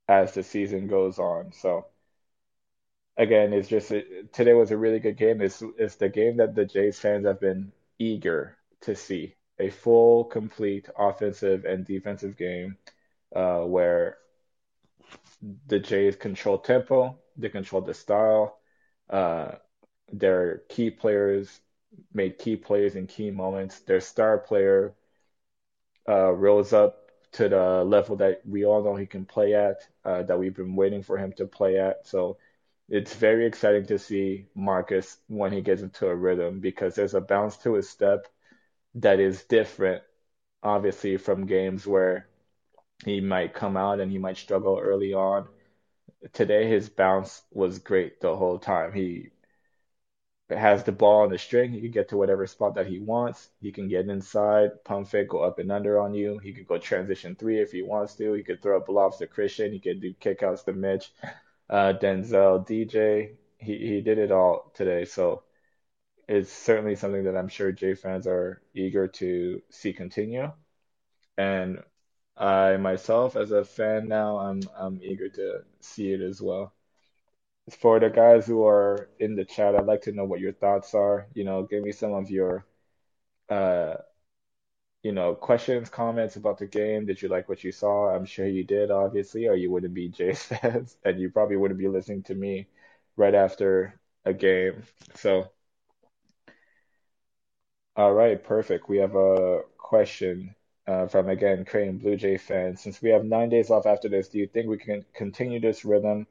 as 0.09 0.35
the 0.35 0.43
season 0.45 0.89
goes 0.89 1.19
on. 1.19 1.53
So 1.53 1.87
again, 3.17 3.53
it's 3.53 3.69
just 3.69 3.91
it, 3.93 4.33
today 4.33 4.55
was 4.55 4.71
a 4.71 4.77
really 4.77 4.99
good 4.99 5.17
game. 5.17 5.41
It's 5.41 5.63
it's 5.79 5.97
the 5.97 6.09
game 6.09 6.37
that 6.39 6.55
the 6.55 6.65
Jays 6.65 6.99
fans 6.99 7.27
have 7.27 7.41
been 7.41 7.73
eager 7.99 8.57
to 8.83 8.95
see. 8.95 9.35
A 9.61 9.71
full, 9.71 10.25
complete 10.25 10.89
offensive 10.99 11.65
and 11.65 11.85
defensive 11.87 12.37
game 12.37 12.77
uh, 13.35 13.61
where 13.61 14.19
the 15.67 15.79
Jays 15.79 16.17
control 16.17 16.59
tempo, 16.59 17.19
they 17.37 17.49
control 17.49 17.83
the 17.83 17.95
style. 17.95 18.59
Uh, 19.11 19.53
their 20.13 20.59
key 20.69 20.91
players 20.91 21.61
made 22.13 22.39
key 22.39 22.57
plays 22.57 22.97
in 22.97 23.07
key 23.07 23.31
moments. 23.31 23.81
Their 23.81 24.01
star 24.01 24.39
player 24.39 24.95
uh, 26.09 26.31
rose 26.33 26.73
up 26.73 27.04
to 27.35 27.49
the 27.49 27.85
level 27.85 28.17
that 28.17 28.43
we 28.47 28.65
all 28.65 28.83
know 28.83 28.95
he 28.95 29.07
can 29.07 29.25
play 29.25 29.55
at, 29.55 29.79
uh, 30.05 30.23
that 30.23 30.39
we've 30.39 30.55
been 30.55 30.77
waiting 30.77 31.03
for 31.03 31.19
him 31.19 31.33
to 31.33 31.47
play 31.47 31.79
at. 31.79 32.07
So 32.07 32.39
it's 32.89 33.15
very 33.15 33.47
exciting 33.47 33.87
to 33.87 33.99
see 33.99 34.47
Marcus 34.55 35.19
when 35.29 35.53
he 35.53 35.61
gets 35.61 35.83
into 35.83 36.07
a 36.07 36.15
rhythm 36.15 36.61
because 36.61 36.95
there's 36.95 37.15
a 37.15 37.21
bounce 37.21 37.57
to 37.59 37.75
his 37.75 37.89
step 37.89 38.29
that 38.97 39.19
is 39.19 39.45
different, 39.45 40.03
obviously, 40.63 41.17
from 41.17 41.47
games 41.47 41.87
where 41.87 42.29
he 43.05 43.21
might 43.21 43.55
come 43.55 43.77
out 43.77 44.01
and 44.01 44.13
he 44.13 44.19
might 44.19 44.37
struggle 44.37 44.79
early 44.81 45.13
on. 45.13 45.49
Today, 46.33 46.69
his 46.69 46.89
bounce 46.89 47.43
was 47.53 47.81
great 47.81 48.21
the 48.21 48.37
whole 48.37 48.59
time. 48.59 48.93
He 48.93 49.31
has 50.51 50.85
the 50.85 50.93
ball 50.93 51.23
on 51.23 51.31
the 51.31 51.39
string. 51.39 51.73
He 51.73 51.81
can 51.81 51.91
get 51.91 52.09
to 52.11 52.17
whatever 52.17 52.47
spot 52.47 52.75
that 52.75 52.87
he 52.87 52.99
wants. 52.99 53.51
He 53.61 53.73
can 53.73 53.89
get 53.89 54.09
inside, 54.09 54.85
pump 54.85 55.09
fake, 55.09 55.29
go 55.31 55.41
up 55.41 55.59
and 55.59 55.73
under 55.73 55.99
on 56.01 56.15
you. 56.15 56.39
He 56.39 56.53
could 56.53 56.67
go 56.67 56.79
transition 56.79 57.35
three 57.37 57.61
if 57.61 57.73
he 57.73 57.83
wants 57.83 58.15
to. 58.17 58.33
He 58.35 58.43
could 58.43 58.63
throw 58.63 58.77
up 58.79 58.89
lobs 58.89 59.19
to 59.19 59.27
Christian. 59.27 59.73
He 59.73 59.81
could 59.81 60.01
do 60.01 60.13
kickouts 60.15 60.65
to 60.67 60.73
Mitch, 60.73 61.13
uh, 61.71 61.95
Denzel, 62.01 62.67
DJ. 62.67 63.33
He 63.59 63.79
he 63.79 64.01
did 64.03 64.19
it 64.19 64.31
all 64.33 64.71
today. 64.75 65.05
So 65.07 65.45
it's 66.29 66.53
certainly 66.53 66.97
something 66.97 67.25
that 67.25 67.37
I'm 67.37 67.49
sure 67.49 67.73
Jay 67.73 67.95
fans 67.95 68.27
are 68.27 68.63
eager 68.75 69.09
to 69.09 69.63
see 69.71 69.93
continue. 69.93 70.51
And 71.39 71.83
I 72.37 72.77
myself, 72.79 73.37
as 73.37 73.53
a 73.53 73.65
fan 73.65 74.09
now, 74.09 74.39
I'm 74.39 74.63
I'm 74.77 75.01
eager 75.03 75.29
to 75.31 75.65
see 75.81 76.13
it 76.13 76.21
as 76.23 76.43
well. 76.43 76.75
For 77.71 77.99
the 78.01 78.09
guys 78.11 78.47
who 78.47 78.65
are 78.67 79.09
in 79.19 79.37
the 79.37 79.45
chat, 79.45 79.75
I'd 79.77 79.87
like 79.87 80.03
to 80.03 80.13
know 80.13 80.25
what 80.25 80.41
your 80.41 80.53
thoughts 80.53 80.95
are. 80.95 81.27
You 81.35 81.45
know, 81.45 81.63
give 81.65 81.83
me 81.83 81.93
some 81.93 82.13
of 82.13 82.31
your 82.31 82.67
uh, 83.51 83.97
you 85.03 85.13
know, 85.13 85.35
questions, 85.35 85.91
comments 85.91 86.37
about 86.37 86.59
the 86.59 86.67
game. 86.67 87.05
Did 87.07 87.21
you 87.21 87.29
like 87.29 87.49
what 87.49 87.63
you 87.63 87.73
saw? 87.73 88.09
I'm 88.15 88.25
sure 88.25 88.47
you 88.47 88.65
did, 88.65 88.91
obviously, 88.91 89.47
or 89.47 89.55
you 89.55 89.71
wouldn't 89.71 89.95
be 89.95 90.09
Jays 90.11 90.43
fans, 90.43 90.97
and 91.05 91.21
you 91.21 91.31
probably 91.31 91.57
wouldn't 91.57 91.79
be 91.81 91.89
listening 91.89 92.23
to 92.25 92.35
me 92.35 92.67
right 93.17 93.35
after 93.35 94.01
a 94.25 94.33
game. 94.33 94.83
So, 95.15 95.51
all 97.97 98.13
right, 98.13 98.43
perfect. 98.43 98.89
We 98.89 98.99
have 98.99 99.15
a 99.15 99.63
question 99.79 100.55
uh, 100.87 101.07
from 101.07 101.29
again, 101.29 101.65
Creighton 101.65 101.99
Blue 101.99 102.17
Jay 102.17 102.37
fan. 102.37 102.77
Since 102.77 103.01
we 103.03 103.11
have 103.11 103.25
nine 103.25 103.49
days 103.49 103.71
off 103.71 103.87
after 103.87 104.09
this, 104.09 104.29
do 104.29 104.39
you 104.39 104.47
think 104.47 104.69
we 104.69 104.79
can 104.79 105.05
continue 105.15 105.61
this 105.61 105.85
rhythm, 105.85 106.27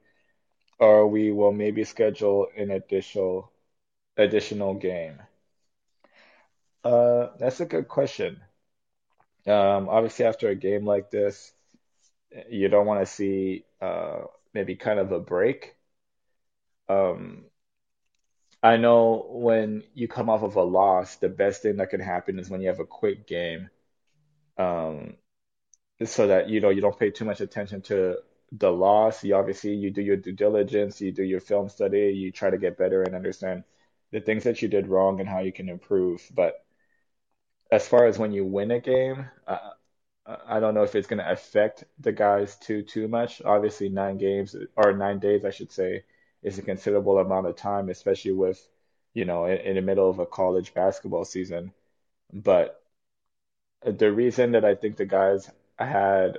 or 0.79 1.07
we 1.07 1.31
will 1.31 1.51
maybe 1.51 1.83
schedule 1.83 2.47
an 2.57 2.71
additional 2.71 3.51
additional 4.17 4.75
game? 4.75 5.21
Uh, 6.83 7.29
that's 7.39 7.59
a 7.61 7.65
good 7.65 7.87
question. 7.87 8.41
Um, 9.47 9.89
obviously, 9.89 10.25
after 10.25 10.49
a 10.49 10.55
game 10.55 10.85
like 10.85 11.11
this, 11.11 11.51
you 12.49 12.69
don't 12.69 12.85
want 12.85 13.01
to 13.01 13.05
see 13.05 13.65
uh, 13.81 14.21
maybe 14.53 14.75
kind 14.75 14.99
of 14.99 15.11
a 15.11 15.19
break. 15.19 15.75
Um, 16.89 17.45
I 18.61 18.77
know 18.77 19.27
when 19.29 19.83
you 19.93 20.07
come 20.07 20.29
off 20.29 20.41
of 20.43 20.55
a 20.55 20.63
loss, 20.63 21.17
the 21.17 21.29
best 21.29 21.61
thing 21.61 21.77
that 21.77 21.89
can 21.89 21.99
happen 21.99 22.39
is 22.39 22.49
when 22.49 22.61
you 22.61 22.69
have 22.69 22.79
a 22.79 22.85
quick 22.85 23.27
game, 23.27 23.69
um, 24.57 25.17
so 26.05 26.27
that 26.27 26.49
you 26.49 26.61
know 26.61 26.69
you 26.69 26.81
don't 26.81 26.97
pay 26.99 27.11
too 27.11 27.25
much 27.25 27.41
attention 27.41 27.81
to 27.83 28.17
the 28.53 28.71
loss. 28.71 29.23
You 29.23 29.35
obviously 29.35 29.73
you 29.75 29.91
do 29.91 30.01
your 30.01 30.17
due 30.17 30.33
diligence, 30.33 31.01
you 31.01 31.11
do 31.11 31.23
your 31.23 31.39
film 31.39 31.69
study, 31.69 32.13
you 32.13 32.31
try 32.31 32.49
to 32.49 32.57
get 32.57 32.77
better 32.77 33.03
and 33.03 33.15
understand 33.15 33.63
the 34.11 34.21
things 34.21 34.43
that 34.43 34.61
you 34.61 34.67
did 34.67 34.87
wrong 34.87 35.19
and 35.19 35.27
how 35.27 35.39
you 35.39 35.51
can 35.51 35.69
improve. 35.69 36.21
But 36.33 36.63
as 37.71 37.87
far 37.87 38.05
as 38.05 38.19
when 38.19 38.31
you 38.31 38.45
win 38.45 38.71
a 38.71 38.79
game, 38.79 39.25
uh, 39.47 39.71
I 40.25 40.59
don't 40.59 40.75
know 40.75 40.83
if 40.83 40.95
it's 40.95 41.07
going 41.07 41.19
to 41.19 41.31
affect 41.31 41.83
the 41.99 42.11
guys 42.11 42.55
too 42.57 42.83
too 42.83 43.07
much. 43.07 43.41
Obviously, 43.43 43.89
nine 43.89 44.17
games 44.17 44.55
or 44.77 44.93
nine 44.93 45.19
days, 45.19 45.43
I 45.43 45.49
should 45.49 45.71
say, 45.71 46.03
is 46.43 46.57
a 46.57 46.61
considerable 46.61 47.17
amount 47.19 47.47
of 47.47 47.55
time, 47.55 47.89
especially 47.89 48.31
with, 48.33 48.65
you 49.13 49.25
know, 49.25 49.45
in, 49.45 49.57
in 49.59 49.75
the 49.75 49.81
middle 49.81 50.09
of 50.09 50.19
a 50.19 50.25
college 50.25 50.73
basketball 50.73 51.25
season. 51.25 51.73
But 52.31 52.81
the 53.85 54.11
reason 54.11 54.53
that 54.53 54.63
I 54.65 54.75
think 54.75 54.97
the 54.97 55.05
guys 55.05 55.49
had 55.77 56.37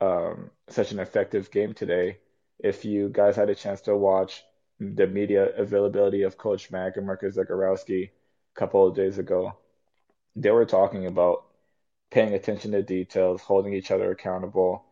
um, 0.00 0.50
such 0.68 0.92
an 0.92 0.98
effective 0.98 1.50
game 1.50 1.74
today, 1.74 2.18
if 2.58 2.84
you 2.84 3.08
guys 3.08 3.36
had 3.36 3.50
a 3.50 3.54
chance 3.54 3.80
to 3.82 3.96
watch 3.96 4.44
the 4.80 5.06
media 5.06 5.54
availability 5.56 6.22
of 6.22 6.36
Coach 6.36 6.70
Mack 6.70 6.96
and 6.96 7.06
Marcus 7.06 7.36
Zegarowski 7.36 8.08
a 8.08 8.10
couple 8.58 8.86
of 8.86 8.94
days 8.94 9.18
ago, 9.18 9.56
they 10.34 10.50
were 10.50 10.66
talking 10.66 11.06
about 11.06 11.44
paying 12.10 12.34
attention 12.34 12.72
to 12.72 12.82
details, 12.82 13.42
holding 13.42 13.74
each 13.74 13.90
other 13.90 14.10
accountable, 14.10 14.84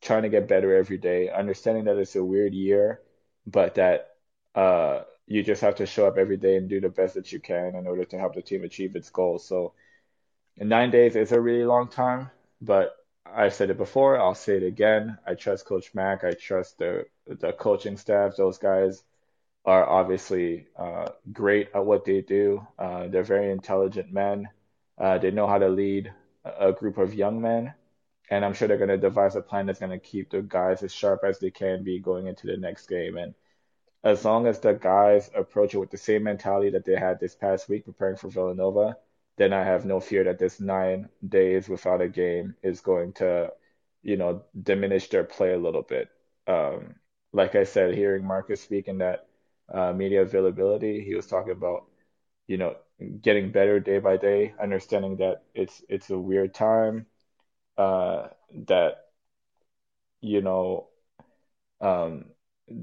trying 0.00 0.22
to 0.22 0.28
get 0.28 0.48
better 0.48 0.74
every 0.76 0.98
day, 0.98 1.30
understanding 1.30 1.84
that 1.84 1.98
it's 1.98 2.16
a 2.16 2.24
weird 2.24 2.54
year, 2.54 3.00
but 3.46 3.74
that 3.76 4.16
uh, 4.54 5.02
you 5.26 5.42
just 5.42 5.62
have 5.62 5.76
to 5.76 5.86
show 5.86 6.06
up 6.06 6.18
every 6.18 6.36
day 6.36 6.56
and 6.56 6.68
do 6.68 6.80
the 6.80 6.88
best 6.88 7.14
that 7.14 7.32
you 7.32 7.40
can 7.40 7.74
in 7.74 7.86
order 7.86 8.04
to 8.04 8.18
help 8.18 8.34
the 8.34 8.42
team 8.42 8.64
achieve 8.64 8.96
its 8.96 9.10
goals. 9.10 9.46
So, 9.46 9.72
nine 10.56 10.90
days 10.90 11.16
is 11.16 11.32
a 11.32 11.40
really 11.40 11.64
long 11.64 11.88
time, 11.88 12.30
but 12.60 12.96
I've 13.26 13.54
said 13.54 13.70
it 13.70 13.76
before, 13.76 14.18
I'll 14.18 14.34
say 14.34 14.56
it 14.56 14.62
again. 14.62 15.18
I 15.26 15.34
trust 15.34 15.66
Coach 15.66 15.94
Mack. 15.94 16.24
I 16.24 16.32
trust 16.32 16.78
the 16.78 17.06
the 17.26 17.52
coaching 17.52 17.96
staff. 17.96 18.36
Those 18.36 18.58
guys 18.58 19.04
are 19.64 19.88
obviously 19.88 20.66
uh, 20.76 21.08
great 21.32 21.68
at 21.74 21.84
what 21.84 22.04
they 22.04 22.22
do. 22.22 22.66
Uh, 22.78 23.08
they're 23.08 23.22
very 23.22 23.50
intelligent 23.52 24.12
men. 24.12 24.48
Uh, 24.98 25.18
they 25.18 25.30
know 25.30 25.46
how 25.46 25.58
to 25.58 25.68
lead 25.68 26.12
a 26.44 26.72
group 26.72 26.98
of 26.98 27.14
young 27.14 27.40
men, 27.40 27.74
and 28.30 28.44
I'm 28.44 28.54
sure 28.54 28.68
they're 28.68 28.78
going 28.78 28.88
to 28.88 28.98
devise 28.98 29.36
a 29.36 29.42
plan 29.42 29.66
that's 29.66 29.80
going 29.80 29.90
to 29.92 29.98
keep 29.98 30.30
the 30.30 30.42
guys 30.42 30.82
as 30.82 30.92
sharp 30.92 31.22
as 31.24 31.38
they 31.38 31.50
can 31.50 31.84
be 31.84 31.98
going 31.98 32.26
into 32.26 32.46
the 32.46 32.56
next 32.56 32.86
game. 32.88 33.16
And 33.16 33.34
as 34.02 34.24
long 34.24 34.46
as 34.46 34.60
the 34.60 34.72
guys 34.72 35.30
approach 35.34 35.74
it 35.74 35.78
with 35.78 35.90
the 35.90 35.98
same 35.98 36.22
mentality 36.24 36.70
that 36.70 36.84
they 36.84 36.96
had 36.96 37.20
this 37.20 37.34
past 37.34 37.68
week 37.68 37.84
preparing 37.84 38.16
for 38.16 38.28
Villanova, 38.28 38.96
then 39.40 39.54
I 39.54 39.64
have 39.64 39.86
no 39.86 40.00
fear 40.00 40.24
that 40.26 40.38
this 40.40 40.60
nine 40.60 41.10
days 41.28 41.68
without 41.68 42.02
a 42.02 42.08
game 42.10 42.56
is 42.62 42.82
going 42.82 43.14
to, 43.14 43.52
you 44.04 44.18
know, 44.18 44.44
diminish 44.62 45.10
their 45.10 45.24
play 45.24 45.54
a 45.54 45.58
little 45.58 45.82
bit. 45.82 46.10
Um, 46.48 46.96
like 47.32 47.56
I 47.56 47.64
said, 47.64 47.94
hearing 47.94 48.26
Marcus 48.26 48.62
speak 48.62 48.88
in 48.88 48.98
that 49.00 49.28
uh, 49.72 49.94
media 49.94 50.22
availability, 50.22 51.04
he 51.04 51.16
was 51.16 51.28
talking 51.28 51.52
about, 51.52 51.86
you 52.48 52.58
know, 52.58 52.76
getting 53.22 53.52
better 53.52 53.80
day 53.80 54.00
by 54.00 54.18
day, 54.18 54.54
understanding 54.62 55.18
that 55.18 55.44
it's 55.54 55.82
it's 55.88 56.10
a 56.10 56.18
weird 56.18 56.54
time, 56.54 57.06
uh, 57.78 58.28
that 58.68 59.06
you 60.20 60.42
know, 60.42 60.88
um, 61.80 62.26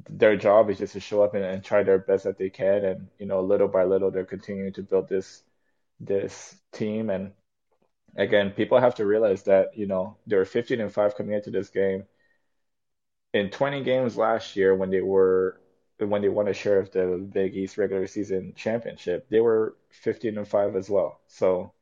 their 0.10 0.38
job 0.38 0.70
is 0.70 0.80
just 0.80 0.94
to 0.94 1.02
show 1.02 1.24
up 1.24 1.36
and, 1.36 1.46
and 1.46 1.64
try 1.64 1.84
their 1.84 2.00
best 2.00 2.26
that 2.26 2.40
they 2.40 2.50
can, 2.52 2.86
and 2.86 3.08
you 3.20 3.28
know, 3.28 3.42
little 3.42 3.70
by 3.70 3.86
little, 3.86 4.12
they're 4.12 4.26
continuing 4.26 4.74
to 4.74 4.84
build 4.84 5.10
this 5.10 5.44
this 6.00 6.56
team. 6.74 7.10
And 7.10 7.34
again, 8.16 8.52
people 8.52 8.80
have 8.80 8.96
to 8.96 9.06
realize 9.06 9.44
that 9.44 9.78
you 9.78 9.88
know 9.88 10.18
they 10.28 10.36
were 10.36 10.46
15 10.46 10.82
and 10.82 10.94
five 10.94 11.16
coming 11.16 11.36
into 11.36 11.52
this 11.52 11.70
game. 11.70 12.06
In 13.34 13.50
20 13.52 13.84
games 13.84 14.18
last 14.18 14.56
year, 14.56 14.76
when 14.76 14.90
they 14.90 15.02
were 15.02 15.60
when 16.00 16.22
they 16.22 16.30
won 16.30 16.48
a 16.48 16.54
share 16.54 16.80
of 16.80 16.92
the 16.92 17.18
Big 17.32 17.56
East 17.56 17.78
regular 17.78 18.08
season 18.08 18.54
championship, 18.56 19.28
they 19.30 19.40
were 19.40 19.76
15 19.90 20.38
and 20.38 20.48
5 20.48 20.76
as 20.76 20.90
well. 20.90 21.20
So 21.28 21.74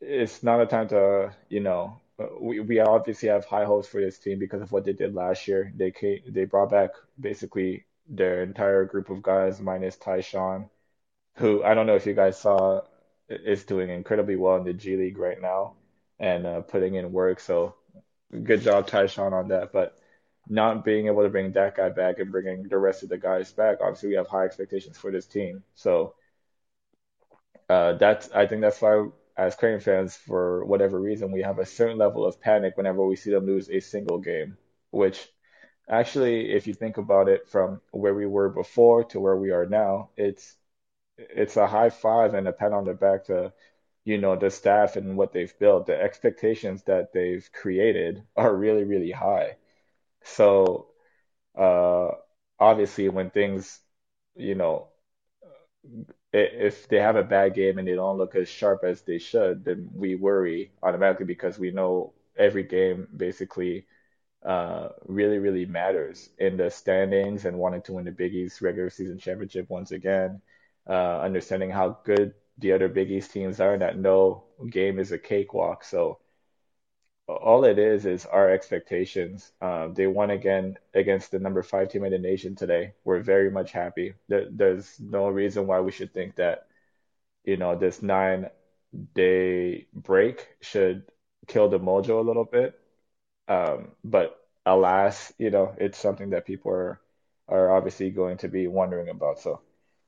it's 0.00 0.42
not 0.42 0.60
a 0.60 0.66
time 0.66 0.88
to, 0.88 1.32
you 1.48 1.60
know, 1.60 2.00
we, 2.40 2.60
we 2.60 2.80
obviously 2.80 3.28
have 3.28 3.44
high 3.44 3.64
hopes 3.64 3.88
for 3.88 4.00
this 4.00 4.18
team 4.18 4.38
because 4.38 4.62
of 4.62 4.72
what 4.72 4.84
they 4.84 4.92
did 4.92 5.14
last 5.14 5.48
year. 5.48 5.72
They 5.76 5.90
came, 5.90 6.20
they 6.28 6.44
brought 6.44 6.70
back 6.70 6.90
basically 7.18 7.86
their 8.08 8.42
entire 8.42 8.84
group 8.84 9.10
of 9.10 9.22
guys 9.22 9.60
minus 9.60 9.96
Ty-Shon, 9.96 10.68
who 11.36 11.62
I 11.64 11.74
don't 11.74 11.86
know 11.86 11.96
if 11.96 12.06
you 12.06 12.14
guys 12.14 12.38
saw 12.40 12.82
is 13.30 13.64
doing 13.64 13.90
incredibly 13.90 14.36
well 14.36 14.56
in 14.56 14.64
the 14.64 14.72
G 14.72 14.96
League 14.96 15.18
right 15.18 15.40
now 15.40 15.74
and 16.18 16.46
uh, 16.46 16.60
putting 16.60 16.94
in 16.96 17.12
work. 17.12 17.40
So 17.40 17.74
good 18.44 18.60
job 18.60 18.86
Ty-Shon 18.86 19.32
on 19.32 19.48
that. 19.48 19.72
But 19.72 19.96
not 20.48 20.84
being 20.84 21.06
able 21.06 21.22
to 21.22 21.28
bring 21.28 21.52
that 21.52 21.76
guy 21.76 21.88
back 21.90 22.18
and 22.18 22.32
bringing 22.32 22.64
the 22.64 22.78
rest 22.78 23.02
of 23.02 23.08
the 23.08 23.18
guys 23.18 23.52
back, 23.52 23.78
obviously 23.80 24.10
we 24.10 24.16
have 24.16 24.26
high 24.26 24.44
expectations 24.44 24.98
for 24.98 25.10
this 25.10 25.26
team. 25.26 25.62
So 25.74 26.14
uh, 27.68 27.94
that's 27.94 28.30
I 28.32 28.46
think 28.46 28.62
that's 28.62 28.82
why 28.82 29.08
as 29.36 29.54
Creighton 29.54 29.80
fans, 29.80 30.16
for 30.16 30.64
whatever 30.66 31.00
reason, 31.00 31.32
we 31.32 31.42
have 31.42 31.58
a 31.58 31.66
certain 31.66 31.96
level 31.96 32.26
of 32.26 32.40
panic 32.40 32.76
whenever 32.76 33.06
we 33.06 33.16
see 33.16 33.30
them 33.30 33.46
lose 33.46 33.70
a 33.70 33.80
single 33.80 34.18
game. 34.18 34.56
Which 34.90 35.28
actually, 35.88 36.52
if 36.52 36.66
you 36.66 36.74
think 36.74 36.98
about 36.98 37.28
it, 37.28 37.48
from 37.48 37.80
where 37.92 38.14
we 38.14 38.26
were 38.26 38.48
before 38.50 39.04
to 39.04 39.20
where 39.20 39.36
we 39.36 39.50
are 39.50 39.66
now, 39.66 40.10
it's 40.16 40.56
it's 41.30 41.56
a 41.56 41.66
high 41.66 41.90
five 41.90 42.34
and 42.34 42.48
a 42.48 42.52
pat 42.52 42.72
on 42.72 42.84
the 42.84 42.94
back 42.94 43.24
to 43.26 43.52
you 44.04 44.18
know 44.18 44.36
the 44.36 44.50
staff 44.50 44.96
and 44.96 45.16
what 45.16 45.32
they've 45.32 45.56
built. 45.58 45.86
The 45.86 46.00
expectations 46.00 46.82
that 46.84 47.12
they've 47.12 47.48
created 47.52 48.22
are 48.36 48.54
really 48.54 48.84
really 48.84 49.10
high. 49.12 49.56
So 50.24 50.88
uh, 51.58 52.10
obviously, 52.60 53.08
when 53.10 53.30
things, 53.30 53.80
you 54.36 54.54
know, 54.56 54.88
if 56.32 56.88
they 56.88 56.98
have 57.00 57.16
a 57.16 57.24
bad 57.24 57.54
game 57.54 57.78
and 57.78 57.88
they 57.88 57.94
don't 57.94 58.18
look 58.18 58.34
as 58.36 58.48
sharp 58.48 58.84
as 58.84 59.02
they 59.02 59.18
should, 59.18 59.64
then 59.64 59.90
we 59.94 60.14
worry 60.14 60.70
automatically 60.82 61.26
because 61.26 61.58
we 61.58 61.70
know 61.72 62.12
every 62.36 62.62
game 62.62 63.08
basically 63.16 63.86
uh, 64.44 64.90
really, 65.06 65.38
really 65.38 65.66
matters 65.66 66.30
in 66.38 66.56
the 66.56 66.70
standings 66.70 67.46
and 67.46 67.58
wanting 67.58 67.82
to 67.82 67.94
win 67.94 68.04
the 68.04 68.12
Big 68.12 68.34
East 68.34 68.62
regular 68.62 68.90
season 68.90 69.18
championship 69.18 69.70
once 69.70 69.92
again. 69.92 70.40
Uh, 70.90 71.20
understanding 71.22 71.70
how 71.70 71.98
good 72.04 72.34
the 72.58 72.72
other 72.72 72.88
Big 72.88 73.10
East 73.12 73.32
teams 73.32 73.60
are, 73.60 73.78
that 73.78 73.96
no 73.96 74.44
game 74.70 74.98
is 74.98 75.12
a 75.12 75.18
cakewalk. 75.18 75.84
So 75.84 76.18
all 77.28 77.64
it 77.64 77.78
is 77.78 78.06
is 78.06 78.26
our 78.26 78.50
expectations. 78.50 79.52
Um, 79.62 79.94
they 79.94 80.06
won 80.06 80.30
again 80.30 80.76
against 80.94 81.30
the 81.30 81.38
number 81.38 81.62
five 81.62 81.88
team 81.90 82.04
in 82.04 82.12
the 82.12 82.18
nation 82.18 82.56
today. 82.56 82.94
We're 83.04 83.20
very 83.22 83.50
much 83.50 83.72
happy. 83.72 84.14
There, 84.28 84.48
there's 84.50 84.98
no 85.00 85.28
reason 85.28 85.66
why 85.66 85.80
we 85.80 85.92
should 85.92 86.12
think 86.12 86.36
that, 86.36 86.66
you 87.44 87.56
know, 87.56 87.76
this 87.76 88.02
nine 88.02 88.50
day 89.14 89.86
break 89.94 90.48
should 90.60 91.04
kill 91.46 91.68
the 91.68 91.78
mojo 91.78 92.18
a 92.20 92.26
little 92.26 92.44
bit. 92.44 92.78
Um, 93.48 93.92
but 94.04 94.38
alas, 94.66 95.32
you 95.38 95.50
know, 95.50 95.74
it's 95.78 95.98
something 95.98 96.30
that 96.30 96.46
people 96.46 96.72
are 96.72 97.00
are 97.48 97.70
obviously 97.76 98.10
going 98.10 98.38
to 98.38 98.48
be 98.48 98.66
wondering 98.68 99.08
about. 99.08 99.40
So, 99.40 99.60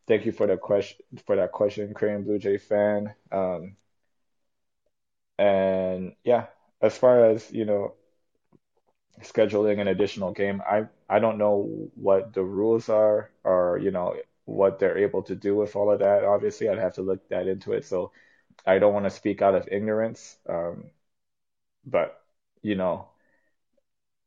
thank 0.07 0.27
you 0.27 0.33
for 0.33 0.47
the 0.47 0.57
question 0.57 1.05
for 1.27 1.37
that 1.37 1.53
question, 1.53 1.93
Creighton 1.95 2.25
Blue 2.25 2.39
Jay 2.39 2.59
fan. 2.59 3.15
Um, 3.31 3.77
and 5.39 6.15
yeah, 6.25 6.47
as 6.81 6.97
far 6.97 7.31
as 7.31 7.51
you 7.53 7.65
know 7.65 7.95
scheduling 9.21 9.81
an 9.81 9.89
additional 9.89 10.33
game 10.33 10.63
i 10.69 10.85
i 11.09 11.19
don't 11.19 11.39
know 11.39 11.69
what 11.95 12.33
the 12.33 12.43
rules 12.43 12.89
are 12.89 13.31
or 13.45 13.79
you 13.79 13.91
know 13.91 14.17
what 14.45 14.79
they're 14.79 14.99
able 14.99 15.23
to 15.23 15.37
do 15.37 15.55
with 15.55 15.77
all 15.77 15.91
of 15.93 16.01
that. 16.01 16.25
Obviously 16.25 16.69
i'd 16.69 16.79
have 16.79 16.95
to 16.95 17.03
look 17.03 17.29
that 17.29 17.47
into 17.47 17.73
it. 17.73 17.85
So 17.85 18.11
i 18.67 18.79
don't 18.79 18.95
want 18.95 19.07
to 19.07 19.11
speak 19.11 19.43
out 19.43 19.55
of 19.55 19.69
ignorance 19.71 20.39
um, 20.49 20.91
but 21.85 22.23
you 22.63 22.75
know 22.75 23.09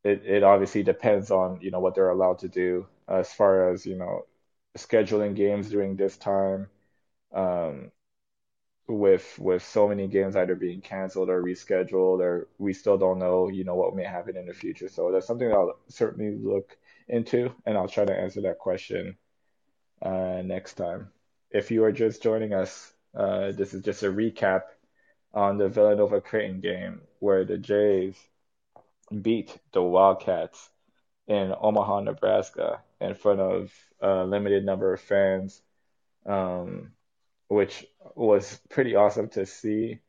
it, 0.03 0.23
it 0.25 0.43
obviously 0.43 0.83
depends 0.83 1.31
on 1.31 1.59
you 1.61 1.71
know 1.71 1.79
what 1.79 1.95
they're 1.95 2.09
allowed 2.09 2.39
to 2.39 2.47
do. 2.47 2.88
As 3.07 3.31
far 3.33 3.69
as 3.71 3.85
you 3.85 3.95
know 3.95 4.25
scheduling 4.77 5.35
games 5.35 5.69
during 5.69 5.95
this 5.95 6.17
time 6.17 6.67
um, 7.33 7.91
with 8.88 9.38
with 9.39 9.63
so 9.63 9.88
many 9.88 10.07
games 10.07 10.35
either 10.35 10.55
being 10.55 10.81
canceled 10.81 11.29
or 11.29 11.41
rescheduled 11.41 12.19
or 12.19 12.47
we 12.59 12.73
still 12.73 12.97
don't 12.97 13.19
know 13.19 13.49
you 13.49 13.63
know 13.63 13.75
what 13.75 13.95
may 13.95 14.03
happen 14.03 14.38
in 14.38 14.45
the 14.45 14.53
future. 14.53 14.89
So 14.89 15.11
that's 15.11 15.25
something 15.27 15.47
that 15.49 15.55
i'll 15.55 15.77
certainly 15.88 16.38
look 16.38 16.77
into 17.07 17.53
and 17.65 17.77
i'll 17.77 17.88
try 17.88 18.05
to 18.05 18.15
answer 18.15 18.41
that 18.41 18.59
question 18.59 19.17
uh, 20.01 20.41
next 20.43 20.75
time. 20.75 21.09
If 21.51 21.71
you 21.71 21.83
are 21.85 21.91
just 21.91 22.21
joining 22.21 22.53
us 22.53 22.93
uh, 23.15 23.53
this 23.53 23.73
is 23.73 23.81
just 23.81 24.03
a 24.03 24.11
recap 24.11 24.63
on 25.33 25.57
the 25.57 25.69
villanova 25.69 26.21
creighton 26.21 26.59
game 26.59 27.01
where 27.19 27.45
the 27.45 27.57
jays 27.57 28.15
beat 29.21 29.57
the 29.71 29.81
wildcats 29.81 30.69
in 31.27 31.53
omaha 31.59 31.99
nebraska 32.01 32.81
in 33.01 33.13
front 33.15 33.39
of 33.39 33.73
a 34.01 34.23
limited 34.23 34.65
number 34.65 34.93
of 34.93 35.01
fans 35.01 35.61
um, 36.25 36.91
which 37.47 37.85
was 38.15 38.59
pretty 38.69 38.95
awesome 38.95 39.29
to 39.29 39.45
see 39.45 39.99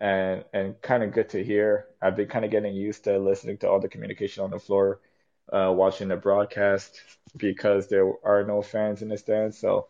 and 0.00 0.44
and 0.52 0.80
kind 0.82 1.02
of 1.02 1.12
good 1.12 1.28
to 1.30 1.44
hear. 1.44 1.86
I've 2.02 2.16
been 2.16 2.28
kind 2.28 2.44
of 2.44 2.50
getting 2.50 2.74
used 2.74 3.04
to 3.04 3.18
listening 3.18 3.58
to 3.58 3.68
all 3.68 3.80
the 3.80 3.88
communication 3.88 4.42
on 4.44 4.50
the 4.50 4.58
floor, 4.58 5.00
uh, 5.52 5.72
watching 5.74 6.08
the 6.08 6.16
broadcast 6.16 7.00
because 7.36 7.88
there 7.88 8.12
are 8.24 8.44
no 8.44 8.62
fans 8.62 9.02
in 9.02 9.08
the 9.08 9.18
stands. 9.18 9.58
So 9.58 9.88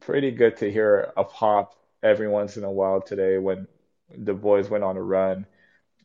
pretty 0.00 0.30
good 0.30 0.56
to 0.58 0.70
hear 0.70 1.12
a 1.16 1.24
pop 1.24 1.74
every 2.02 2.28
once 2.28 2.56
in 2.56 2.64
a 2.64 2.70
while 2.70 3.00
today 3.00 3.38
when 3.38 3.66
the 4.16 4.34
boys 4.34 4.68
went 4.70 4.84
on 4.84 4.96
a 4.96 5.02
run. 5.02 5.46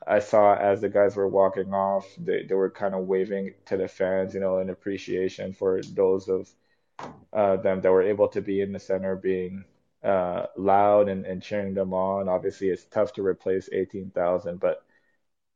I 0.08 0.20
saw 0.20 0.56
as 0.56 0.82
the 0.82 0.90
guys 0.90 1.16
were 1.16 1.28
walking 1.28 1.74
off, 1.74 2.08
they, 2.18 2.44
they 2.44 2.56
were 2.56 2.70
kind 2.70 2.96
of 2.96 3.08
waving 3.08 3.54
to 3.66 3.78
the 3.78 3.88
fans, 3.88 4.34
you 4.34 4.40
know, 4.40 4.60
in 4.60 4.70
appreciation 4.70 5.54
for 5.54 5.82
those 5.82 6.30
of 6.30 6.54
uh, 7.34 7.58
them 7.58 7.82
that 7.82 7.92
were 7.92 8.04
able 8.04 8.28
to 8.30 8.42
be 8.42 8.62
in 8.62 8.72
the 8.74 8.80
center 8.80 9.16
being 9.16 9.66
uh, 10.04 10.48
loud 10.58 11.10
and, 11.10 11.26
and 11.26 11.42
cheering 11.44 11.74
them 11.74 11.94
on. 11.94 12.30
Obviously, 12.30 12.70
it's 12.70 12.86
tough 12.86 13.14
to 13.14 13.26
replace 13.26 13.70
18,000, 13.72 14.60
but 14.60 14.84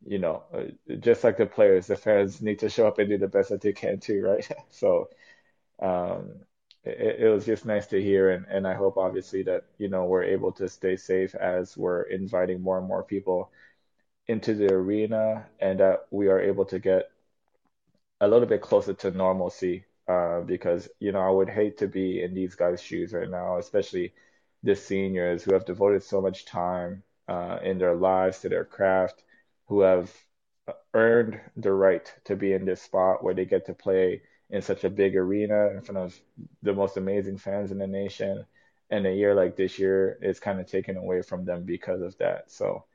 you 0.05 0.19
know, 0.19 0.43
uh, 0.53 0.95
just 0.99 1.23
like 1.23 1.37
the 1.37 1.45
players, 1.45 1.87
the 1.87 1.95
fans 1.95 2.41
need 2.41 2.59
to 2.59 2.69
show 2.69 2.87
up 2.87 2.99
and 2.99 3.09
do 3.09 3.17
the 3.17 3.27
best 3.27 3.49
that 3.49 3.61
they 3.61 3.73
can 3.73 3.99
too, 3.99 4.21
right? 4.23 4.47
So 4.69 5.09
um, 5.81 6.31
it, 6.83 7.21
it 7.21 7.29
was 7.29 7.45
just 7.45 7.65
nice 7.65 7.87
to 7.87 8.01
hear, 8.01 8.31
and, 8.31 8.45
and 8.49 8.67
I 8.67 8.73
hope 8.73 8.97
obviously 8.97 9.43
that 9.43 9.65
you 9.77 9.89
know 9.89 10.05
we're 10.05 10.23
able 10.23 10.51
to 10.53 10.69
stay 10.69 10.95
safe 10.95 11.35
as 11.35 11.77
we're 11.77 12.03
inviting 12.03 12.61
more 12.61 12.77
and 12.79 12.87
more 12.87 13.03
people 13.03 13.51
into 14.27 14.53
the 14.55 14.73
arena, 14.73 15.47
and 15.59 15.79
that 15.79 16.07
we 16.11 16.27
are 16.27 16.39
able 16.39 16.65
to 16.65 16.79
get 16.79 17.11
a 18.21 18.27
little 18.27 18.47
bit 18.47 18.61
closer 18.61 18.93
to 18.93 19.11
normalcy. 19.11 19.85
Uh, 20.07 20.39
because 20.41 20.87
you 20.99 21.11
know 21.11 21.19
I 21.19 21.29
would 21.29 21.49
hate 21.49 21.77
to 21.79 21.87
be 21.87 22.23
in 22.23 22.33
these 22.33 22.55
guys' 22.55 22.81
shoes 22.81 23.11
right 23.13 23.29
now, 23.29 23.57
especially 23.57 24.13
the 24.63 24.75
seniors 24.75 25.43
who 25.43 25.53
have 25.53 25.65
devoted 25.65 26.01
so 26.03 26.21
much 26.21 26.45
time 26.45 27.03
uh, 27.27 27.59
in 27.61 27.77
their 27.77 27.93
lives 27.95 28.39
to 28.39 28.49
their 28.49 28.63
craft, 28.63 29.23
who 29.67 29.81
have 29.81 30.09
earned 30.93 31.39
the 31.57 31.71
right 31.73 32.13
to 32.25 32.35
be 32.35 32.53
in 32.53 32.65
this 32.65 32.81
spot 32.81 33.23
where 33.23 33.33
they 33.33 33.45
get 33.45 33.65
to 33.65 33.73
play 33.73 34.21
in 34.49 34.61
such 34.61 34.83
a 34.85 34.89
big 34.89 35.15
arena 35.17 35.69
in 35.71 35.81
front 35.81 35.97
of 35.99 36.19
the 36.63 36.73
most 36.73 36.97
amazing 36.97 37.37
fans 37.37 37.71
in 37.71 37.77
the 37.77 37.87
nation. 37.87 38.45
And 38.89 39.05
a 39.05 39.13
year 39.13 39.35
like 39.35 39.57
this 39.57 39.77
year 39.77 40.17
is 40.21 40.39
kind 40.39 40.59
of 40.61 40.67
taken 40.67 40.95
away 40.97 41.21
from 41.21 41.43
them 41.45 41.63
because 41.63 42.01
of 42.01 42.17
that. 42.19 42.49
So, 42.51 42.85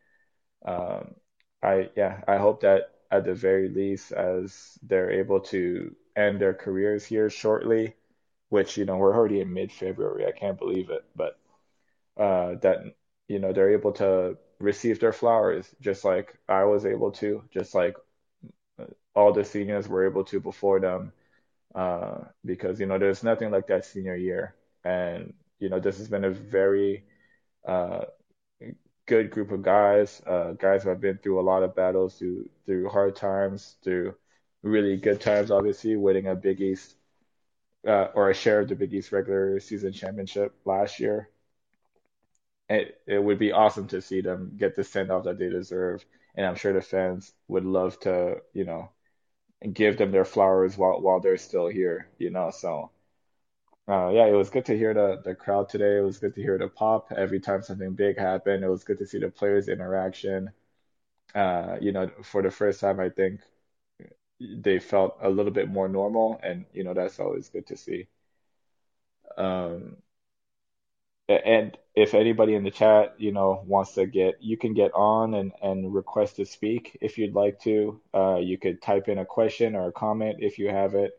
um, 0.65 1.15
I 1.63 1.91
yeah, 1.97 2.23
I 2.29 2.37
hope 2.39 2.61
that 2.63 2.91
at 3.11 3.25
the 3.25 3.35
very 3.35 3.69
least, 3.69 4.13
as 4.13 4.79
they're 4.83 5.11
able 5.11 5.41
to 5.41 5.95
end 6.17 6.41
their 6.41 6.55
careers 6.55 7.05
here 7.05 7.31
shortly, 7.31 7.95
which 8.51 8.77
you 8.77 8.85
know 8.85 8.97
we're 8.97 9.15
already 9.17 9.41
in 9.41 9.53
mid-February, 9.53 10.27
I 10.27 10.33
can't 10.33 10.59
believe 10.59 10.91
it, 10.91 11.05
but 11.17 11.39
uh, 12.19 12.57
that 12.63 12.79
you 13.29 13.39
know 13.41 13.53
they're 13.53 13.73
able 13.73 13.93
to 13.95 14.39
receive 14.61 15.01
their 15.01 15.13
flowers 15.13 15.75
just 15.81 16.05
like 16.05 16.39
I 16.49 16.65
was 16.65 16.87
able 16.87 17.13
to, 17.13 17.45
just 17.53 17.75
like 17.75 17.97
all 19.15 19.33
the 19.33 19.45
seniors 19.45 19.89
were 19.89 20.07
able 20.07 20.25
to 20.25 20.41
before 20.41 20.81
them, 20.81 21.13
uh, 21.75 22.21
because 22.45 22.81
you 22.81 22.87
know 22.87 22.99
there's 22.99 23.25
nothing 23.25 23.51
like 23.51 23.67
that 23.69 23.85
senior 23.85 24.17
year, 24.17 24.55
and 24.85 25.35
you 25.59 25.69
know 25.69 25.81
this 25.81 25.99
has 25.99 26.09
been 26.09 26.25
a 26.25 26.31
very 26.31 27.05
uh, 27.67 28.05
good 29.07 29.31
group 29.31 29.51
of 29.53 29.63
guys, 29.63 30.23
uh, 30.27 30.53
guys 30.53 30.83
who 30.85 30.91
have 30.91 31.01
been 31.01 31.19
through 31.19 31.41
a 31.41 31.43
lot 31.43 31.63
of 31.63 31.75
battles, 31.75 32.17
through 32.19 32.49
through 32.67 32.89
hard 32.89 33.17
times, 33.17 33.77
through 33.83 34.15
really 34.63 34.97
good 34.97 35.21
times, 35.21 35.51
obviously 35.51 35.97
winning 35.97 36.29
a 36.29 36.35
Big 36.35 36.61
East 36.61 36.95
uh, 37.87 38.09
or 38.15 38.31
a 38.31 38.35
share 38.35 38.61
of 38.61 38.69
the 38.69 38.77
Big 38.77 38.93
East 38.95 39.13
regular 39.13 39.61
season 39.61 39.93
championship 39.93 40.55
last 40.65 41.01
year 41.01 41.29
it, 42.73 43.01
it 43.07 43.23
would 43.23 43.39
be 43.39 43.53
awesome 43.53 43.89
to 43.89 44.01
see 44.01 44.21
them 44.21 44.53
get 44.57 44.75
the 44.75 44.85
send 44.85 45.11
off 45.11 45.25
that 45.25 45.39
they 45.39 45.49
deserve. 45.49 46.05
And 46.35 46.47
I'm 46.47 46.55
sure 46.55 46.73
the 46.73 46.81
fans 46.81 47.33
would 47.49 47.65
love 47.65 47.99
to, 48.01 48.41
you 48.55 48.65
know, 48.65 48.91
give 49.73 49.99
them 49.99 50.11
their 50.11 50.25
flowers 50.25 50.77
while 50.77 51.01
while 51.01 51.21
they're 51.21 51.37
still 51.37 51.69
here, 51.69 52.09
you 52.19 52.31
know. 52.31 52.51
So 52.51 52.91
uh, 53.89 54.11
yeah, 54.11 54.27
it 54.27 54.33
was 54.33 54.51
good 54.51 54.65
to 54.67 54.77
hear 54.77 54.95
the 54.95 55.21
the 55.25 55.35
crowd 55.35 55.69
today. 55.69 55.99
It 55.99 56.03
was 56.03 56.19
good 56.19 56.35
to 56.37 56.43
hear 56.43 56.57
the 56.59 56.69
pop 56.69 57.11
every 57.13 57.41
time 57.41 57.63
something 57.63 57.95
big 57.95 58.17
happened. 58.19 58.65
It 58.65 58.69
was 58.69 58.85
good 58.85 58.99
to 58.99 59.07
see 59.07 59.19
the 59.19 59.29
players' 59.31 59.69
interaction. 59.69 60.51
Uh, 61.35 61.79
you 61.81 61.93
know, 61.93 62.11
for 62.25 62.43
the 62.43 62.51
first 62.51 62.81
time, 62.81 63.01
I 63.01 63.11
think 63.11 63.41
they 64.41 64.79
felt 64.79 65.17
a 65.23 65.31
little 65.31 65.53
bit 65.53 65.69
more 65.71 65.89
normal, 65.89 66.39
and 66.43 66.67
you 66.73 66.85
know 66.85 66.93
that's 66.95 67.19
always 67.21 67.49
good 67.49 67.67
to 67.69 67.77
see. 67.77 68.09
Um, 69.37 69.97
and 71.29 71.77
if 71.95 72.15
anybody 72.15 72.55
in 72.55 72.65
the 72.65 72.71
chat, 72.71 73.15
you 73.19 73.33
know, 73.33 73.63
wants 73.67 73.95
to 73.95 74.07
get, 74.07 74.43
you 74.43 74.57
can 74.57 74.75
get 74.75 74.93
on 74.95 75.35
and, 75.35 75.53
and 75.63 75.95
request 75.95 76.37
to 76.37 76.45
speak 76.45 76.97
if 77.01 77.17
you'd 77.17 77.35
like 77.35 77.61
to. 77.61 78.01
Uh, 78.13 78.37
you 78.37 78.59
could 78.59 78.83
type 78.83 79.09
in 79.09 79.19
a 79.19 79.25
question 79.25 79.75
or 79.75 79.89
a 79.89 79.93
comment 79.93 80.37
if 80.41 80.59
you 80.59 80.69
have 80.69 80.95
it. 80.95 81.13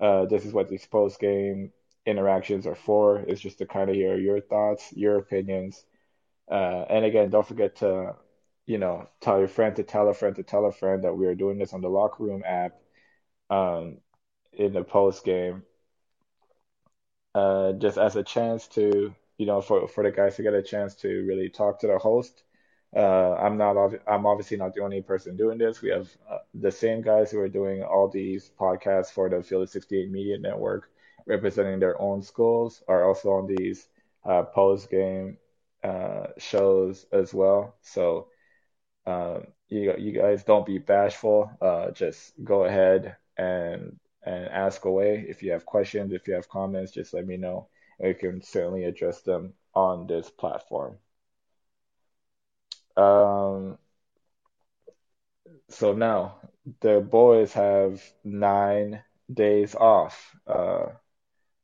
Uh, 0.00 0.26
this 0.26 0.44
is 0.44 0.52
what 0.52 0.68
these 0.68 0.86
post 0.86 1.20
game 1.20 1.72
interactions 2.06 2.66
are 2.66 2.74
for. 2.74 3.20
is 3.20 3.40
just 3.40 3.58
to 3.58 3.66
kind 3.66 3.90
of 3.90 3.96
hear 3.96 4.16
your 4.16 4.40
thoughts, 4.40 4.92
your 4.94 5.18
opinions. 5.18 5.84
Uh, 6.50 6.84
and 6.90 7.04
again, 7.04 7.30
don't 7.30 7.46
forget 7.46 7.76
to, 7.76 8.14
you 8.66 8.78
know, 8.78 9.08
tell 9.20 9.38
your 9.38 9.48
friend 9.48 9.76
to 9.76 9.82
tell 9.82 10.08
a 10.08 10.14
friend 10.14 10.36
to 10.36 10.42
tell 10.42 10.66
a 10.66 10.72
friend 10.72 11.04
that 11.04 11.14
we 11.14 11.26
are 11.26 11.34
doing 11.34 11.58
this 11.58 11.72
on 11.72 11.80
the 11.80 11.88
locker 11.88 12.24
room 12.24 12.42
app 12.46 12.72
um, 13.50 13.98
in 14.54 14.72
the 14.72 14.84
post 14.84 15.24
game. 15.24 15.64
Uh, 17.34 17.72
just 17.74 17.98
as 17.98 18.14
a 18.16 18.22
chance 18.22 18.68
to 18.68 19.14
you 19.38 19.46
know, 19.46 19.60
for 19.60 19.88
for 19.88 20.04
the 20.04 20.10
guys 20.12 20.36
to 20.36 20.42
get 20.42 20.54
a 20.54 20.62
chance 20.62 20.94
to 20.94 21.08
really 21.26 21.48
talk 21.48 21.80
to 21.80 21.86
the 21.88 21.98
host. 21.98 22.44
Uh, 22.96 23.34
I'm 23.34 23.56
not. 23.56 23.76
I'm 24.06 24.26
obviously 24.26 24.56
not 24.56 24.74
the 24.74 24.82
only 24.82 25.02
person 25.02 25.36
doing 25.36 25.58
this. 25.58 25.82
We 25.82 25.90
have 25.90 26.08
uh, 26.30 26.38
the 26.54 26.70
same 26.70 27.02
guys 27.02 27.32
who 27.32 27.40
are 27.40 27.48
doing 27.48 27.82
all 27.82 28.08
these 28.08 28.52
podcasts 28.58 29.10
for 29.10 29.28
the 29.28 29.42
Field 29.42 29.64
of 29.64 29.70
68 29.70 30.10
Media 30.10 30.38
Network, 30.38 30.90
representing 31.26 31.80
their 31.80 32.00
own 32.00 32.22
schools, 32.22 32.82
are 32.88 33.04
also 33.04 33.30
on 33.30 33.46
these 33.46 33.88
uh, 34.24 34.42
post 34.42 34.90
game 34.90 35.38
uh, 35.82 36.28
shows 36.38 37.06
as 37.12 37.34
well. 37.34 37.76
So 37.82 38.28
um, 39.06 39.46
you 39.68 39.94
you 39.98 40.12
guys 40.12 40.44
don't 40.44 40.66
be 40.66 40.78
bashful. 40.78 41.50
Uh, 41.60 41.90
just 41.90 42.32
go 42.42 42.64
ahead 42.64 43.16
and 43.36 43.98
and 44.24 44.48
ask 44.48 44.84
away 44.84 45.26
if 45.28 45.42
you 45.42 45.52
have 45.52 45.66
questions, 45.66 46.12
if 46.12 46.26
you 46.26 46.34
have 46.34 46.48
comments. 46.48 46.92
Just 46.92 47.14
let 47.14 47.26
me 47.26 47.36
know 47.36 47.68
we 47.98 48.14
can 48.14 48.42
certainly 48.42 48.84
address 48.84 49.22
them 49.22 49.54
on 49.74 50.06
this 50.06 50.30
platform. 50.30 50.98
Um, 52.96 53.78
so 55.68 55.92
now 55.92 56.36
the 56.80 57.00
boys 57.00 57.52
have 57.52 58.02
nine 58.24 59.02
days 59.32 59.74
off 59.74 60.36
uh, 60.46 60.86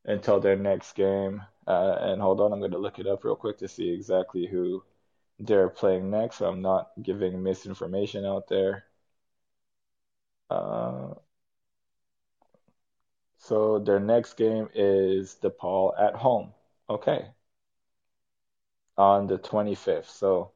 until 0.05 0.39
their 0.39 0.55
next 0.57 0.93
game. 0.93 1.41
Uh, 1.67 1.97
and 2.01 2.21
hold 2.21 2.41
on, 2.41 2.53
I'm 2.53 2.59
going 2.59 2.71
to 2.71 2.77
look 2.79 2.99
it 2.99 3.07
up 3.07 3.23
real 3.23 3.35
quick 3.35 3.57
to 3.59 3.67
see 3.67 3.89
exactly 3.89 4.47
who 4.47 4.83
they're 5.39 5.69
playing 5.69 6.09
next. 6.11 6.37
So 6.37 6.49
I'm 6.49 6.61
not 6.61 6.91
giving 7.03 7.43
misinformation 7.43 8.25
out 8.25 8.47
there. 8.49 8.85
Uh, 10.49 11.15
so 13.37 13.77
their 13.79 13.99
next 13.99 14.35
game 14.35 14.69
is 14.73 15.35
DePaul 15.41 15.99
at 15.99 16.15
home. 16.15 16.53
Okay. 16.89 17.27
On 18.97 19.27
the 19.27 19.37
25th. 19.37 20.09
So 20.09 20.51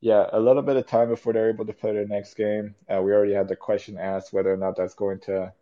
yeah, 0.00 0.28
a 0.32 0.38
little 0.40 0.62
bit 0.62 0.76
of 0.76 0.86
time 0.86 1.08
before 1.08 1.32
they're 1.32 1.48
able 1.50 1.66
to 1.66 1.72
play 1.72 1.92
their 1.92 2.06
next 2.06 2.34
game. 2.34 2.74
Uh, 2.88 3.00
we 3.02 3.12
already 3.12 3.32
had 3.34 3.48
the 3.48 3.56
question 3.56 3.98
asked 3.98 4.32
whether 4.32 4.52
or 4.52 4.56
not 4.56 4.76
that's 4.76 4.94
going 4.94 5.20
to, 5.20 5.52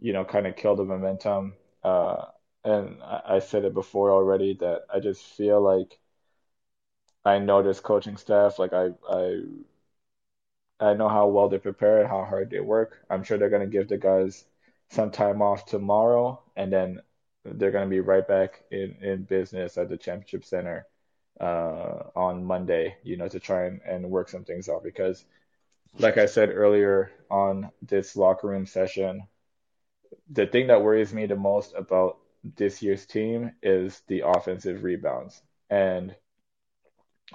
you 0.00 0.12
know, 0.14 0.24
kind 0.24 0.46
of 0.46 0.56
kill 0.56 0.76
the 0.76 0.84
momentum. 0.84 1.54
Uh, 1.84 2.26
and 2.68 3.02
I, 3.02 3.22
I 3.36 3.38
said 3.40 3.64
it 3.64 3.74
before 3.74 4.10
already 4.12 4.54
that 4.60 4.82
I 4.92 5.00
just 5.00 5.22
feel 5.24 5.60
like 5.60 5.98
I 7.24 7.38
know 7.38 7.62
this 7.62 7.80
coaching 7.80 8.16
staff. 8.16 8.58
Like 8.58 8.72
I, 8.72 8.90
I, 9.08 9.42
I 10.80 10.94
know 10.94 11.08
how 11.08 11.26
well 11.28 11.48
they 11.48 11.58
prepare, 11.58 12.06
how 12.06 12.24
hard 12.24 12.50
they 12.50 12.60
work. 12.60 13.04
I'm 13.10 13.24
sure 13.24 13.38
they're 13.38 13.50
to 13.68 13.78
give 13.78 13.88
the 13.88 13.98
guys 13.98 14.44
some 14.90 15.10
time 15.10 15.42
off 15.42 15.66
tomorrow, 15.66 16.42
and 16.56 16.72
then 16.72 17.02
they're 17.44 17.70
to 17.84 17.90
be 17.90 18.00
right 18.00 18.26
back 18.26 18.62
in, 18.70 18.96
in 19.02 19.22
business 19.24 19.76
at 19.76 19.88
the 19.88 19.96
championship 19.96 20.44
center 20.44 20.86
uh, 21.40 22.04
on 22.14 22.44
Monday, 22.44 22.96
you 23.02 23.16
know, 23.16 23.28
to 23.28 23.40
try 23.40 23.66
and, 23.66 23.80
and 23.82 24.10
work 24.10 24.28
some 24.28 24.44
things 24.44 24.68
out. 24.68 24.82
Because, 24.84 25.24
like 25.98 26.16
I 26.18 26.26
said 26.26 26.50
earlier 26.50 27.10
on 27.30 27.70
this 27.82 28.16
locker 28.16 28.48
room 28.48 28.66
session, 28.66 29.26
the 30.30 30.46
thing 30.46 30.68
that 30.68 30.82
worries 30.82 31.12
me 31.12 31.26
the 31.26 31.36
most 31.36 31.74
about 31.74 32.18
this 32.56 32.82
year's 32.82 33.06
team 33.06 33.52
is 33.62 34.02
the 34.08 34.20
offensive 34.26 34.82
rebounds. 34.84 35.42
And 35.70 36.14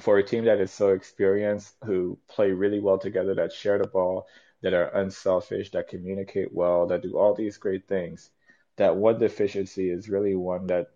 for 0.02 0.18
a 0.18 0.24
team 0.24 0.46
that 0.46 0.60
is 0.60 0.72
so 0.72 0.90
experienced, 0.90 1.76
who 1.86 2.18
play 2.28 2.52
really 2.52 2.80
well 2.80 2.98
together, 2.98 3.36
that 3.36 3.54
share 3.54 3.78
the 3.78 3.88
ball, 3.88 4.28
that 4.62 4.74
are 4.74 4.88
unselfish, 4.96 5.72
that 5.72 5.88
communicate 5.88 6.52
well, 6.54 6.88
that 6.88 7.02
do 7.04 7.18
all 7.18 7.34
these 7.36 7.58
great 7.58 7.88
things, 7.88 8.32
that 8.78 8.96
one 8.96 9.20
deficiency 9.20 9.90
is 9.90 10.10
really 10.10 10.36
one 10.36 10.68
that 10.68 10.88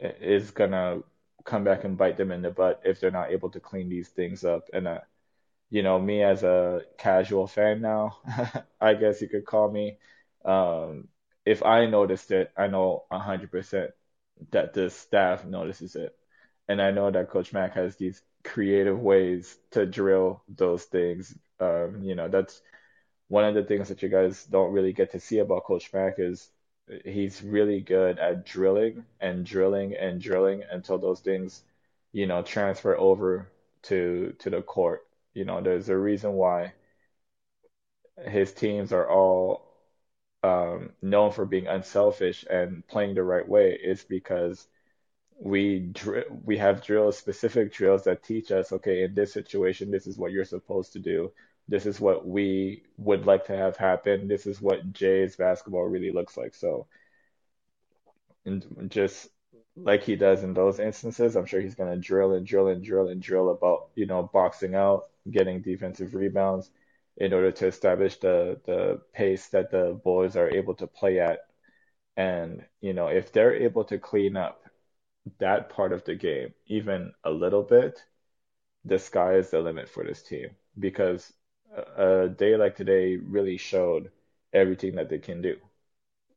is 0.00 0.50
gonna 0.50 1.00
come 1.44 1.64
back 1.64 1.84
and 1.84 1.98
bite 1.98 2.16
them 2.16 2.32
in 2.32 2.42
the 2.42 2.50
butt 2.50 2.80
if 2.84 3.00
they're 3.00 3.10
not 3.10 3.30
able 3.30 3.50
to 3.50 3.60
clean 3.60 3.88
these 3.88 4.08
things 4.10 4.44
up. 4.44 4.68
And 4.72 4.88
uh, 4.88 5.00
you 5.70 5.82
know, 5.82 5.98
me 6.00 6.22
as 6.22 6.44
a 6.44 6.82
casual 6.98 7.46
fan 7.48 7.80
now, 7.82 8.18
I 8.80 8.94
guess 8.94 9.22
you 9.22 9.28
could 9.28 9.46
call 9.46 9.70
me. 9.70 9.98
Um, 10.44 11.08
if 11.46 11.62
I 11.62 11.86
noticed 11.86 12.30
it, 12.30 12.52
I 12.56 12.66
know 12.68 13.04
100% 13.08 13.92
that 14.50 14.72
the 14.74 14.90
staff 14.90 15.44
notices 15.44 15.96
it. 15.96 16.14
And 16.68 16.80
I 16.80 16.90
know 16.90 17.10
that 17.10 17.30
Coach 17.30 17.52
Mack 17.52 17.74
has 17.74 17.96
these 17.96 18.22
creative 18.42 18.98
ways 19.00 19.58
to 19.72 19.86
drill 19.86 20.42
those 20.48 20.84
things. 20.84 21.36
Um, 21.60 22.02
you 22.02 22.14
know, 22.14 22.28
that's 22.28 22.60
one 23.28 23.44
of 23.44 23.54
the 23.54 23.64
things 23.64 23.88
that 23.88 24.02
you 24.02 24.08
guys 24.08 24.44
don't 24.44 24.72
really 24.72 24.92
get 24.92 25.12
to 25.12 25.20
see 25.20 25.38
about 25.38 25.64
Coach 25.64 25.92
Mack 25.92 26.14
is 26.18 26.50
he's 27.04 27.42
really 27.42 27.80
good 27.80 28.18
at 28.18 28.44
drilling 28.46 29.04
and 29.20 29.44
drilling 29.46 29.94
and 29.94 30.20
drilling 30.20 30.62
until 30.70 30.98
those 30.98 31.20
things, 31.20 31.62
you 32.12 32.26
know, 32.26 32.42
transfer 32.42 32.96
over 32.96 33.48
to 33.84 34.34
to 34.40 34.50
the 34.50 34.62
court. 34.62 35.06
You 35.34 35.44
know, 35.44 35.60
there's 35.60 35.88
a 35.88 35.96
reason 35.96 36.32
why 36.34 36.74
his 38.26 38.52
teams 38.52 38.92
are 38.92 39.08
all 39.08 39.63
um, 40.44 40.90
known 41.02 41.32
for 41.32 41.46
being 41.46 41.66
unselfish 41.66 42.44
and 42.50 42.86
playing 42.86 43.14
the 43.14 43.24
right 43.24 43.48
way. 43.48 43.78
Is 43.82 44.04
because 44.04 44.68
we 45.40 45.80
dr- 45.80 46.26
we 46.44 46.58
have 46.58 46.84
drills, 46.84 47.18
specific 47.18 47.72
drills 47.72 48.04
that 48.04 48.22
teach 48.22 48.52
us, 48.52 48.72
okay, 48.72 49.04
in 49.04 49.14
this 49.14 49.32
situation, 49.32 49.90
this 49.90 50.06
is 50.06 50.18
what 50.18 50.32
you're 50.32 50.44
supposed 50.44 50.92
to 50.94 50.98
do. 51.00 51.32
This 51.68 51.86
is 51.86 52.00
what 52.00 52.26
we 52.26 52.84
would 52.98 53.26
like 53.26 53.46
to 53.46 53.56
have 53.56 53.76
happen. 53.76 54.28
This 54.28 54.46
is 54.46 54.60
what 54.60 54.92
Jay's 54.92 55.36
basketball 55.36 55.84
really 55.84 56.12
looks 56.12 56.36
like. 56.36 56.54
So, 56.54 56.86
and 58.44 58.90
just 58.90 59.28
like 59.76 60.02
he 60.04 60.16
does 60.16 60.44
in 60.44 60.54
those 60.54 60.78
instances, 60.78 61.36
I'm 61.36 61.46
sure 61.46 61.60
he's 61.60 61.74
going 61.74 61.92
to 61.92 62.00
drill 62.00 62.34
and 62.34 62.46
drill 62.46 62.68
and 62.68 62.84
drill 62.84 63.08
and 63.08 63.22
drill 63.22 63.50
about, 63.50 63.88
you 63.94 64.06
know, 64.06 64.30
boxing 64.32 64.74
out, 64.74 65.06
getting 65.30 65.62
defensive 65.62 66.14
rebounds 66.14 66.70
in 67.16 67.32
order 67.32 67.52
to 67.52 67.66
establish 67.66 68.16
the 68.18 68.60
the 68.66 69.00
pace 69.12 69.48
that 69.48 69.70
the 69.70 70.00
boys 70.04 70.36
are 70.36 70.50
able 70.50 70.74
to 70.74 70.86
play 70.86 71.20
at. 71.20 71.40
And, 72.16 72.64
you 72.80 72.92
know, 72.94 73.08
if 73.08 73.32
they're 73.32 73.54
able 73.54 73.84
to 73.84 73.98
clean 73.98 74.36
up 74.36 74.64
that 75.38 75.70
part 75.70 75.92
of 75.92 76.04
the 76.04 76.14
game 76.14 76.54
even 76.66 77.12
a 77.24 77.30
little 77.30 77.62
bit, 77.62 78.04
the 78.84 78.98
sky 78.98 79.34
is 79.34 79.50
the 79.50 79.60
limit 79.60 79.88
for 79.88 80.04
this 80.04 80.22
team 80.22 80.50
because 80.78 81.32
a, 81.96 82.28
day 82.28 82.56
like 82.56 82.76
today 82.76 83.16
really 83.16 83.56
showed 83.56 84.10
everything 84.52 84.94
that 84.96 85.08
they 85.08 85.18
can 85.18 85.42
do. 85.42 85.56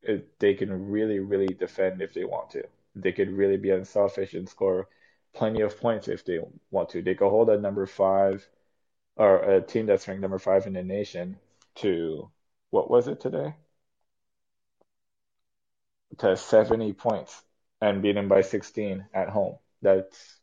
It, 0.01 0.39
they 0.39 0.53
can 0.53 0.89
really, 0.89 1.19
really 1.19 1.47
defend 1.47 2.01
if 2.01 2.13
they 2.13 2.23
want 2.25 2.51
to. 2.51 2.63
They 2.95 3.11
could 3.11 3.29
really 3.31 3.57
be 3.57 3.71
unselfish 3.71 4.33
and 4.33 4.47
score 4.47 4.87
plenty 5.33 5.61
of 5.61 5.79
points 5.79 6.07
if 6.07 6.25
they 6.25 6.39
want 6.71 6.89
to. 6.89 7.01
They 7.01 7.15
could 7.15 7.29
hold 7.29 7.49
a 7.49 7.59
number 7.59 7.85
five 7.85 8.47
or 9.17 9.39
a 9.43 9.61
team 9.61 9.85
that's 9.85 10.07
ranked 10.07 10.21
number 10.21 10.39
five 10.39 10.67
in 10.67 10.73
the 10.73 10.83
nation 10.83 11.39
to 11.75 12.31
what 12.71 12.89
was 12.89 13.07
it 13.07 13.19
today? 13.19 13.55
To 16.19 16.35
70 16.35 16.93
points 16.93 17.43
and 17.81 18.01
beat 18.01 18.13
them 18.13 18.27
by 18.27 18.41
16 18.41 19.05
at 19.13 19.29
home. 19.29 19.57
That's 19.81 20.39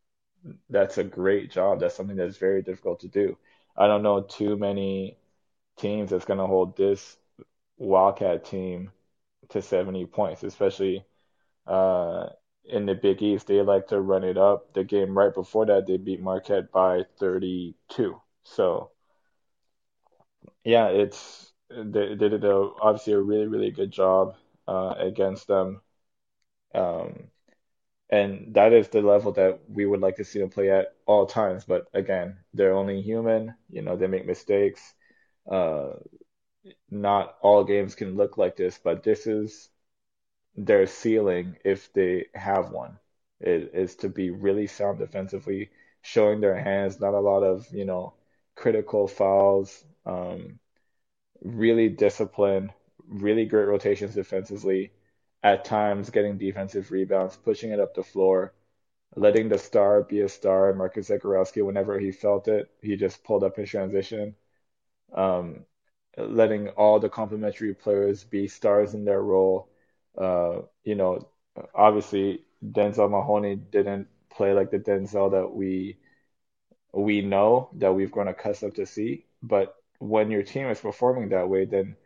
that's 0.71 0.99
a 0.99 1.05
great 1.05 1.51
job. 1.51 1.81
That's 1.81 1.95
something 1.95 2.17
that's 2.17 2.37
very 2.39 2.63
difficult 2.63 3.01
to 3.01 3.09
do. 3.09 3.39
I 3.77 3.87
don't 3.87 4.03
know 4.03 4.23
too 4.23 4.57
many 4.57 5.19
teams 5.79 6.11
that's 6.11 6.25
going 6.27 6.41
to 6.41 6.47
hold 6.47 6.77
this 6.77 7.17
Wildcat 7.79 8.45
team 8.45 8.93
to 9.51 9.63
70 9.63 10.07
points, 10.07 10.43
especially 10.45 11.05
uh, 11.67 12.29
in 12.65 12.87
the 12.87 12.95
Big 12.95 13.23
East. 13.23 13.49
They 13.49 13.63
like 13.63 13.89
to 13.89 14.01
run 14.01 14.25
it 14.25 14.39
up. 14.39 14.75
The 14.75 14.85
game 14.85 15.17
right 15.19 15.35
before 15.35 15.67
that, 15.67 15.87
they 15.87 15.99
beat 15.99 16.21
Marquette 16.23 16.73
by 16.73 17.05
32. 17.19 18.21
So, 18.45 18.93
yeah, 20.65 20.89
it's 20.89 21.53
they, 21.71 22.15
they 22.15 22.29
did 22.29 22.45
a, 22.45 22.55
obviously 22.81 23.13
a 23.15 23.21
really, 23.21 23.47
really 23.47 23.71
good 23.71 23.91
job 23.91 24.37
uh, 24.69 24.95
against 24.99 25.47
them. 25.47 25.81
Um, 26.75 27.31
and 28.11 28.55
that 28.55 28.73
is 28.73 28.89
the 28.89 29.03
level 29.03 29.33
that 29.33 29.61
we 29.69 29.87
would 29.87 30.01
like 30.01 30.17
to 30.17 30.25
see 30.25 30.41
them 30.41 30.51
play 30.51 30.71
at 30.71 30.95
all 31.07 31.27
times. 31.27 31.65
But 31.65 31.87
again, 31.95 32.39
they're 32.55 32.75
only 32.75 33.03
human. 33.03 33.55
You 33.71 33.83
know, 33.83 33.97
they 33.97 34.07
make 34.09 34.27
mistakes. 34.27 34.95
Uh, 35.51 35.91
not 36.91 37.37
all 37.43 37.65
games 37.65 37.95
can 37.95 38.17
look 38.17 38.39
like 38.39 38.57
this, 38.57 38.79
but 38.83 39.03
this 39.03 39.27
is 39.27 39.69
their 40.57 40.87
ceiling 40.87 41.57
if 41.65 41.93
they 41.93 42.27
have 42.35 42.71
one. 42.73 42.99
It 43.41 43.73
is 43.75 43.97
to 43.97 44.09
be 44.09 44.31
really 44.31 44.67
sound 44.67 44.99
defensively, 44.99 45.71
showing 46.03 46.41
their 46.41 46.59
hands, 46.59 47.01
not 47.01 47.15
a 47.15 47.21
lot 47.21 47.43
of 47.43 47.67
you 47.73 47.85
know 47.85 48.15
critical 48.57 49.09
fouls, 49.09 49.85
um, 50.07 50.59
really 51.43 51.89
disciplined, 51.89 52.73
really 53.09 53.45
great 53.47 53.67
rotations 53.69 54.15
defensively 54.15 54.93
at 55.43 55.65
times 55.65 56.11
getting 56.11 56.39
defensive 56.39 56.91
rebounds, 56.91 57.37
pushing 57.37 57.73
it 57.73 57.81
up 57.81 57.95
the 57.95 58.03
floor, 58.03 58.55
letting 59.17 59.49
the 59.49 59.59
star 59.59 60.03
be 60.03 60.21
a 60.23 60.29
star. 60.29 60.73
Marcus 60.75 61.09
Zegarowski, 61.11 61.65
whenever 61.65 61.99
he 61.99 62.13
felt 62.13 62.49
it, 62.49 62.71
he 62.83 62.97
just 62.97 63.25
pulled 63.25 63.45
up 63.45 63.57
his 63.57 63.71
transition. 63.71 64.35
Um, 65.15 65.65
letting 66.17 66.69
all 66.71 67.01
the 67.01 67.09
complementary 67.09 67.75
players 67.75 68.25
be 68.25 68.49
stars 68.49 68.95
in 68.95 69.05
their 69.05 69.23
role. 69.23 69.69
Uh, 70.17 70.63
you 70.85 70.95
know, 70.95 71.29
obviously 71.75 72.45
Denzel 72.65 73.11
Mahoney 73.11 73.57
didn't 73.57 74.09
play 74.31 74.53
like 74.53 74.71
the 74.71 74.79
Denzel 74.79 75.31
that 75.33 75.53
we 75.55 75.99
we 76.95 77.21
know 77.21 77.71
that 77.75 77.95
we've 77.95 78.11
grown 78.11 78.29
accustomed 78.29 78.77
to 78.77 78.87
see. 78.87 79.27
But 79.43 79.75
when 79.99 80.31
your 80.31 80.43
team 80.43 80.69
is 80.69 80.81
performing 80.81 81.31
that 81.31 81.49
way, 81.49 81.65
then 81.65 81.97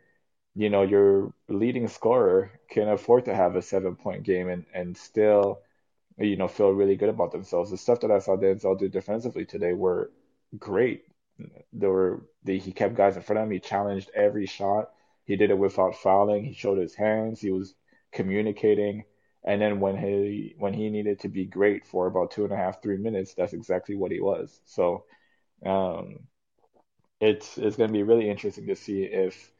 you 0.55 0.69
know, 0.69 0.81
your 0.81 1.33
leading 1.47 1.87
scorer 1.87 2.51
can 2.69 2.89
afford 2.89 3.25
to 3.25 3.35
have 3.35 3.55
a 3.55 3.61
seven 3.61 3.95
point 3.95 4.23
game 4.23 4.49
and, 4.49 4.65
and 4.73 4.97
still, 4.97 5.61
you 6.17 6.35
know, 6.35 6.47
feel 6.47 6.71
really 6.71 6.95
good 6.95 7.09
about 7.09 7.31
themselves. 7.31 7.71
The 7.71 7.77
stuff 7.77 8.01
that 8.01 8.11
I 8.11 8.19
saw 8.19 8.35
Denzel 8.35 8.77
do 8.77 8.89
defensively 8.89 9.45
today 9.45 9.73
were 9.73 10.11
great. 10.57 11.03
There 11.71 11.91
were 11.91 12.25
he 12.45 12.71
kept 12.73 12.95
guys 12.95 13.15
in 13.15 13.21
front 13.21 13.39
of 13.39 13.45
him. 13.45 13.51
He 13.51 13.59
challenged 13.59 14.11
every 14.13 14.45
shot. 14.45 14.91
He 15.23 15.35
did 15.35 15.51
it 15.51 15.57
without 15.57 15.95
fouling. 15.95 16.43
He 16.43 16.53
showed 16.53 16.79
his 16.79 16.95
hands. 16.95 17.39
He 17.39 17.51
was 17.51 17.75
communicating. 18.11 19.05
And 19.43 19.61
then 19.61 19.79
when 19.79 19.97
he 19.97 20.55
when 20.57 20.73
he 20.73 20.89
needed 20.89 21.19
to 21.21 21.29
be 21.29 21.45
great 21.45 21.85
for 21.85 22.07
about 22.07 22.31
two 22.31 22.43
and 22.43 22.53
a 22.53 22.57
half, 22.57 22.81
three 22.81 22.97
minutes, 22.97 23.33
that's 23.33 23.53
exactly 23.53 23.95
what 23.95 24.11
he 24.11 24.19
was. 24.19 24.61
So 24.65 25.05
um, 25.65 26.19
it's 27.19 27.57
it's 27.57 27.75
going 27.75 27.89
to 27.89 27.93
be 27.93 28.03
really 28.03 28.29
interesting 28.29 28.67
to 28.67 28.75
see 28.75 29.03
if 29.03 29.51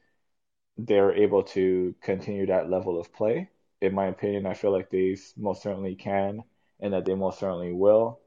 they're 0.78 1.14
able 1.14 1.42
to 1.44 1.94
continue 2.02 2.46
that 2.46 2.70
level 2.70 3.00
of 3.00 3.12
play. 3.12 3.50
In 3.80 3.94
my 3.94 4.06
opinion, 4.06 4.46
I 4.46 4.54
feel 4.54 4.72
like 4.72 4.90
they 4.90 5.16
most 5.36 5.62
certainly 5.62 5.94
can 5.94 6.44
and 6.80 6.92
that 6.94 7.04
they 7.04 7.14
most 7.14 7.38
certainly 7.40 7.72
will. 7.72 8.20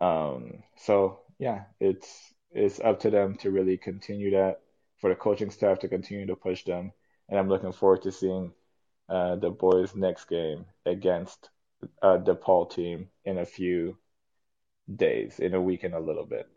Um, 0.00 0.62
so 0.76 1.20
yeah, 1.38 1.64
it's 1.80 2.34
it's 2.52 2.80
up 2.80 3.00
to 3.00 3.10
them 3.10 3.36
to 3.36 3.50
really 3.50 3.76
continue 3.76 4.32
that 4.32 4.60
for 4.98 5.10
the 5.10 5.16
coaching 5.16 5.50
staff 5.50 5.78
to 5.80 5.88
continue 5.88 6.26
to 6.26 6.36
push 6.36 6.64
them. 6.64 6.92
And 7.28 7.38
I'm 7.38 7.48
looking 7.48 7.72
forward 7.72 8.02
to 8.02 8.12
seeing 8.12 8.52
uh, 9.10 9.36
the 9.36 9.50
boys' 9.50 9.94
next 9.96 10.26
game 10.26 10.64
against 10.86 11.50
uh, 12.00 12.18
DePaul 12.18 12.70
team 12.70 13.08
in 13.24 13.38
a 13.38 13.44
few 13.44 13.98
days, 14.94 15.40
in 15.40 15.54
a 15.54 15.60
week 15.60 15.82
and 15.84 15.94
a 15.94 16.00
little 16.00 16.24
bit. 16.24 16.48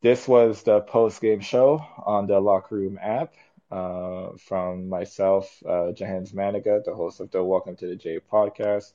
This 0.00 0.26
was 0.26 0.62
the 0.62 0.80
post 0.80 1.20
game 1.20 1.40
show 1.40 1.84
on 2.04 2.26
the 2.26 2.40
Locker 2.40 2.76
Room 2.76 2.98
app 3.00 3.34
uh, 3.70 4.30
from 4.38 4.88
myself, 4.88 5.62
uh, 5.66 5.92
Maniga, 5.92 6.84
the 6.84 6.94
host 6.94 7.20
of 7.20 7.30
the 7.30 7.42
Welcome 7.42 7.76
to 7.76 7.86
the 7.86 7.96
J 7.96 8.20
podcast, 8.20 8.92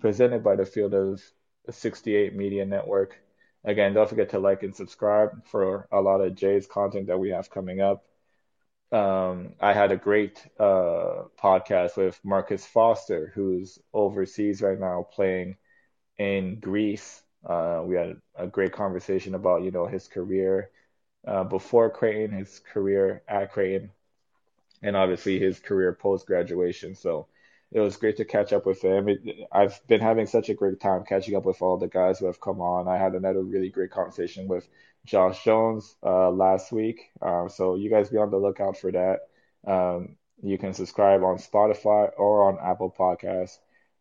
presented 0.00 0.42
by 0.42 0.56
the 0.56 0.66
Field 0.66 0.94
of 0.94 1.22
68 1.70 2.34
Media 2.34 2.64
Network. 2.64 3.18
Again, 3.64 3.94
don't 3.94 4.08
forget 4.08 4.30
to 4.30 4.40
like 4.40 4.62
and 4.62 4.74
subscribe 4.74 5.44
for 5.46 5.86
a 5.92 6.00
lot 6.00 6.20
of 6.20 6.34
Jay's 6.34 6.66
content 6.66 7.06
that 7.06 7.18
we 7.18 7.30
have 7.30 7.50
coming 7.50 7.80
up. 7.80 8.04
Um, 8.92 9.54
I 9.60 9.72
had 9.72 9.90
a 9.90 9.96
great 9.96 10.46
uh, 10.60 11.24
podcast 11.42 11.96
with 11.96 12.20
Marcus 12.24 12.66
Foster, 12.66 13.32
who's 13.34 13.78
overseas 13.94 14.60
right 14.62 14.78
now 14.78 15.06
playing 15.12 15.56
in 16.18 16.60
Greece. 16.60 17.22
Uh, 17.46 17.82
we 17.84 17.96
had 17.96 18.16
a 18.36 18.46
great 18.46 18.72
conversation 18.72 19.34
about, 19.34 19.62
you 19.62 19.70
know, 19.72 19.86
his 19.86 20.08
career 20.08 20.70
uh, 21.26 21.44
before 21.44 21.90
Creighton, 21.90 22.36
his 22.36 22.60
career 22.60 23.22
at 23.28 23.52
Creighton, 23.52 23.90
and 24.82 24.96
obviously 24.96 25.38
his 25.38 25.60
career 25.60 25.92
post 25.92 26.26
graduation. 26.26 26.94
So 26.94 27.28
it 27.72 27.80
was 27.80 27.96
great 27.96 28.18
to 28.18 28.24
catch 28.24 28.52
up 28.52 28.66
with 28.66 28.82
him. 28.82 29.08
It, 29.08 29.20
I've 29.50 29.80
been 29.86 30.00
having 30.00 30.26
such 30.26 30.48
a 30.50 30.54
great 30.54 30.80
time 30.80 31.04
catching 31.04 31.34
up 31.36 31.44
with 31.44 31.62
all 31.62 31.78
the 31.78 31.88
guys 31.88 32.18
who 32.18 32.26
have 32.26 32.40
come 32.40 32.60
on. 32.60 32.86
I 32.86 32.98
had 32.98 33.14
another 33.14 33.42
really 33.42 33.70
great 33.70 33.90
conversation 33.90 34.46
with 34.46 34.68
Josh 35.06 35.42
Jones 35.42 35.96
uh, 36.02 36.30
last 36.30 36.70
week. 36.70 37.10
Um, 37.22 37.48
so 37.48 37.74
you 37.76 37.90
guys 37.90 38.10
be 38.10 38.18
on 38.18 38.30
the 38.30 38.36
lookout 38.36 38.76
for 38.76 38.92
that. 38.92 39.20
Um, 39.66 40.16
you 40.42 40.58
can 40.58 40.74
subscribe 40.74 41.22
on 41.22 41.36
Spotify 41.38 42.10
or 42.16 42.48
on 42.48 42.58
Apple 42.62 42.94
Podcasts 42.96 43.58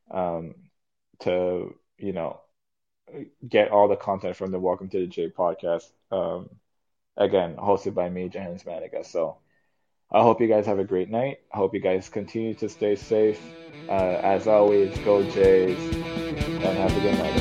um, 0.10 0.56
to, 1.20 1.74
you 1.98 2.14
know, 2.14 2.42
get 3.48 3.72
all 3.72 3.88
the 3.88 3.96
content 3.96 4.36
from 4.36 4.52
the 4.52 4.60
Welcome 4.60 4.90
to 4.90 5.00
the 5.00 5.08
J 5.08 5.30
podcast. 5.30 5.90
Um, 6.12 6.50
again, 7.16 7.56
hosted 7.56 7.94
by 7.94 8.10
me, 8.10 8.28
James 8.28 8.64
Maniga. 8.64 9.06
So 9.06 9.38
I 10.14 10.22
hope 10.22 10.42
you 10.42 10.48
guys 10.48 10.66
have 10.66 10.80
a 10.80 10.84
great 10.84 11.10
night. 11.10 11.40
I 11.54 11.58
hope 11.58 11.74
you 11.74 11.80
guys 11.80 12.10
continue 12.10 12.54
to 12.56 12.68
stay 12.68 12.96
safe. 12.96 13.40
Uh, 13.88 14.20
as 14.22 14.46
always, 14.46 14.98
go 15.00 15.24
Jays 15.24 15.80
and 15.80 16.78
have 16.78 16.96
a 16.96 17.00
good 17.00 17.18
night. 17.18 17.41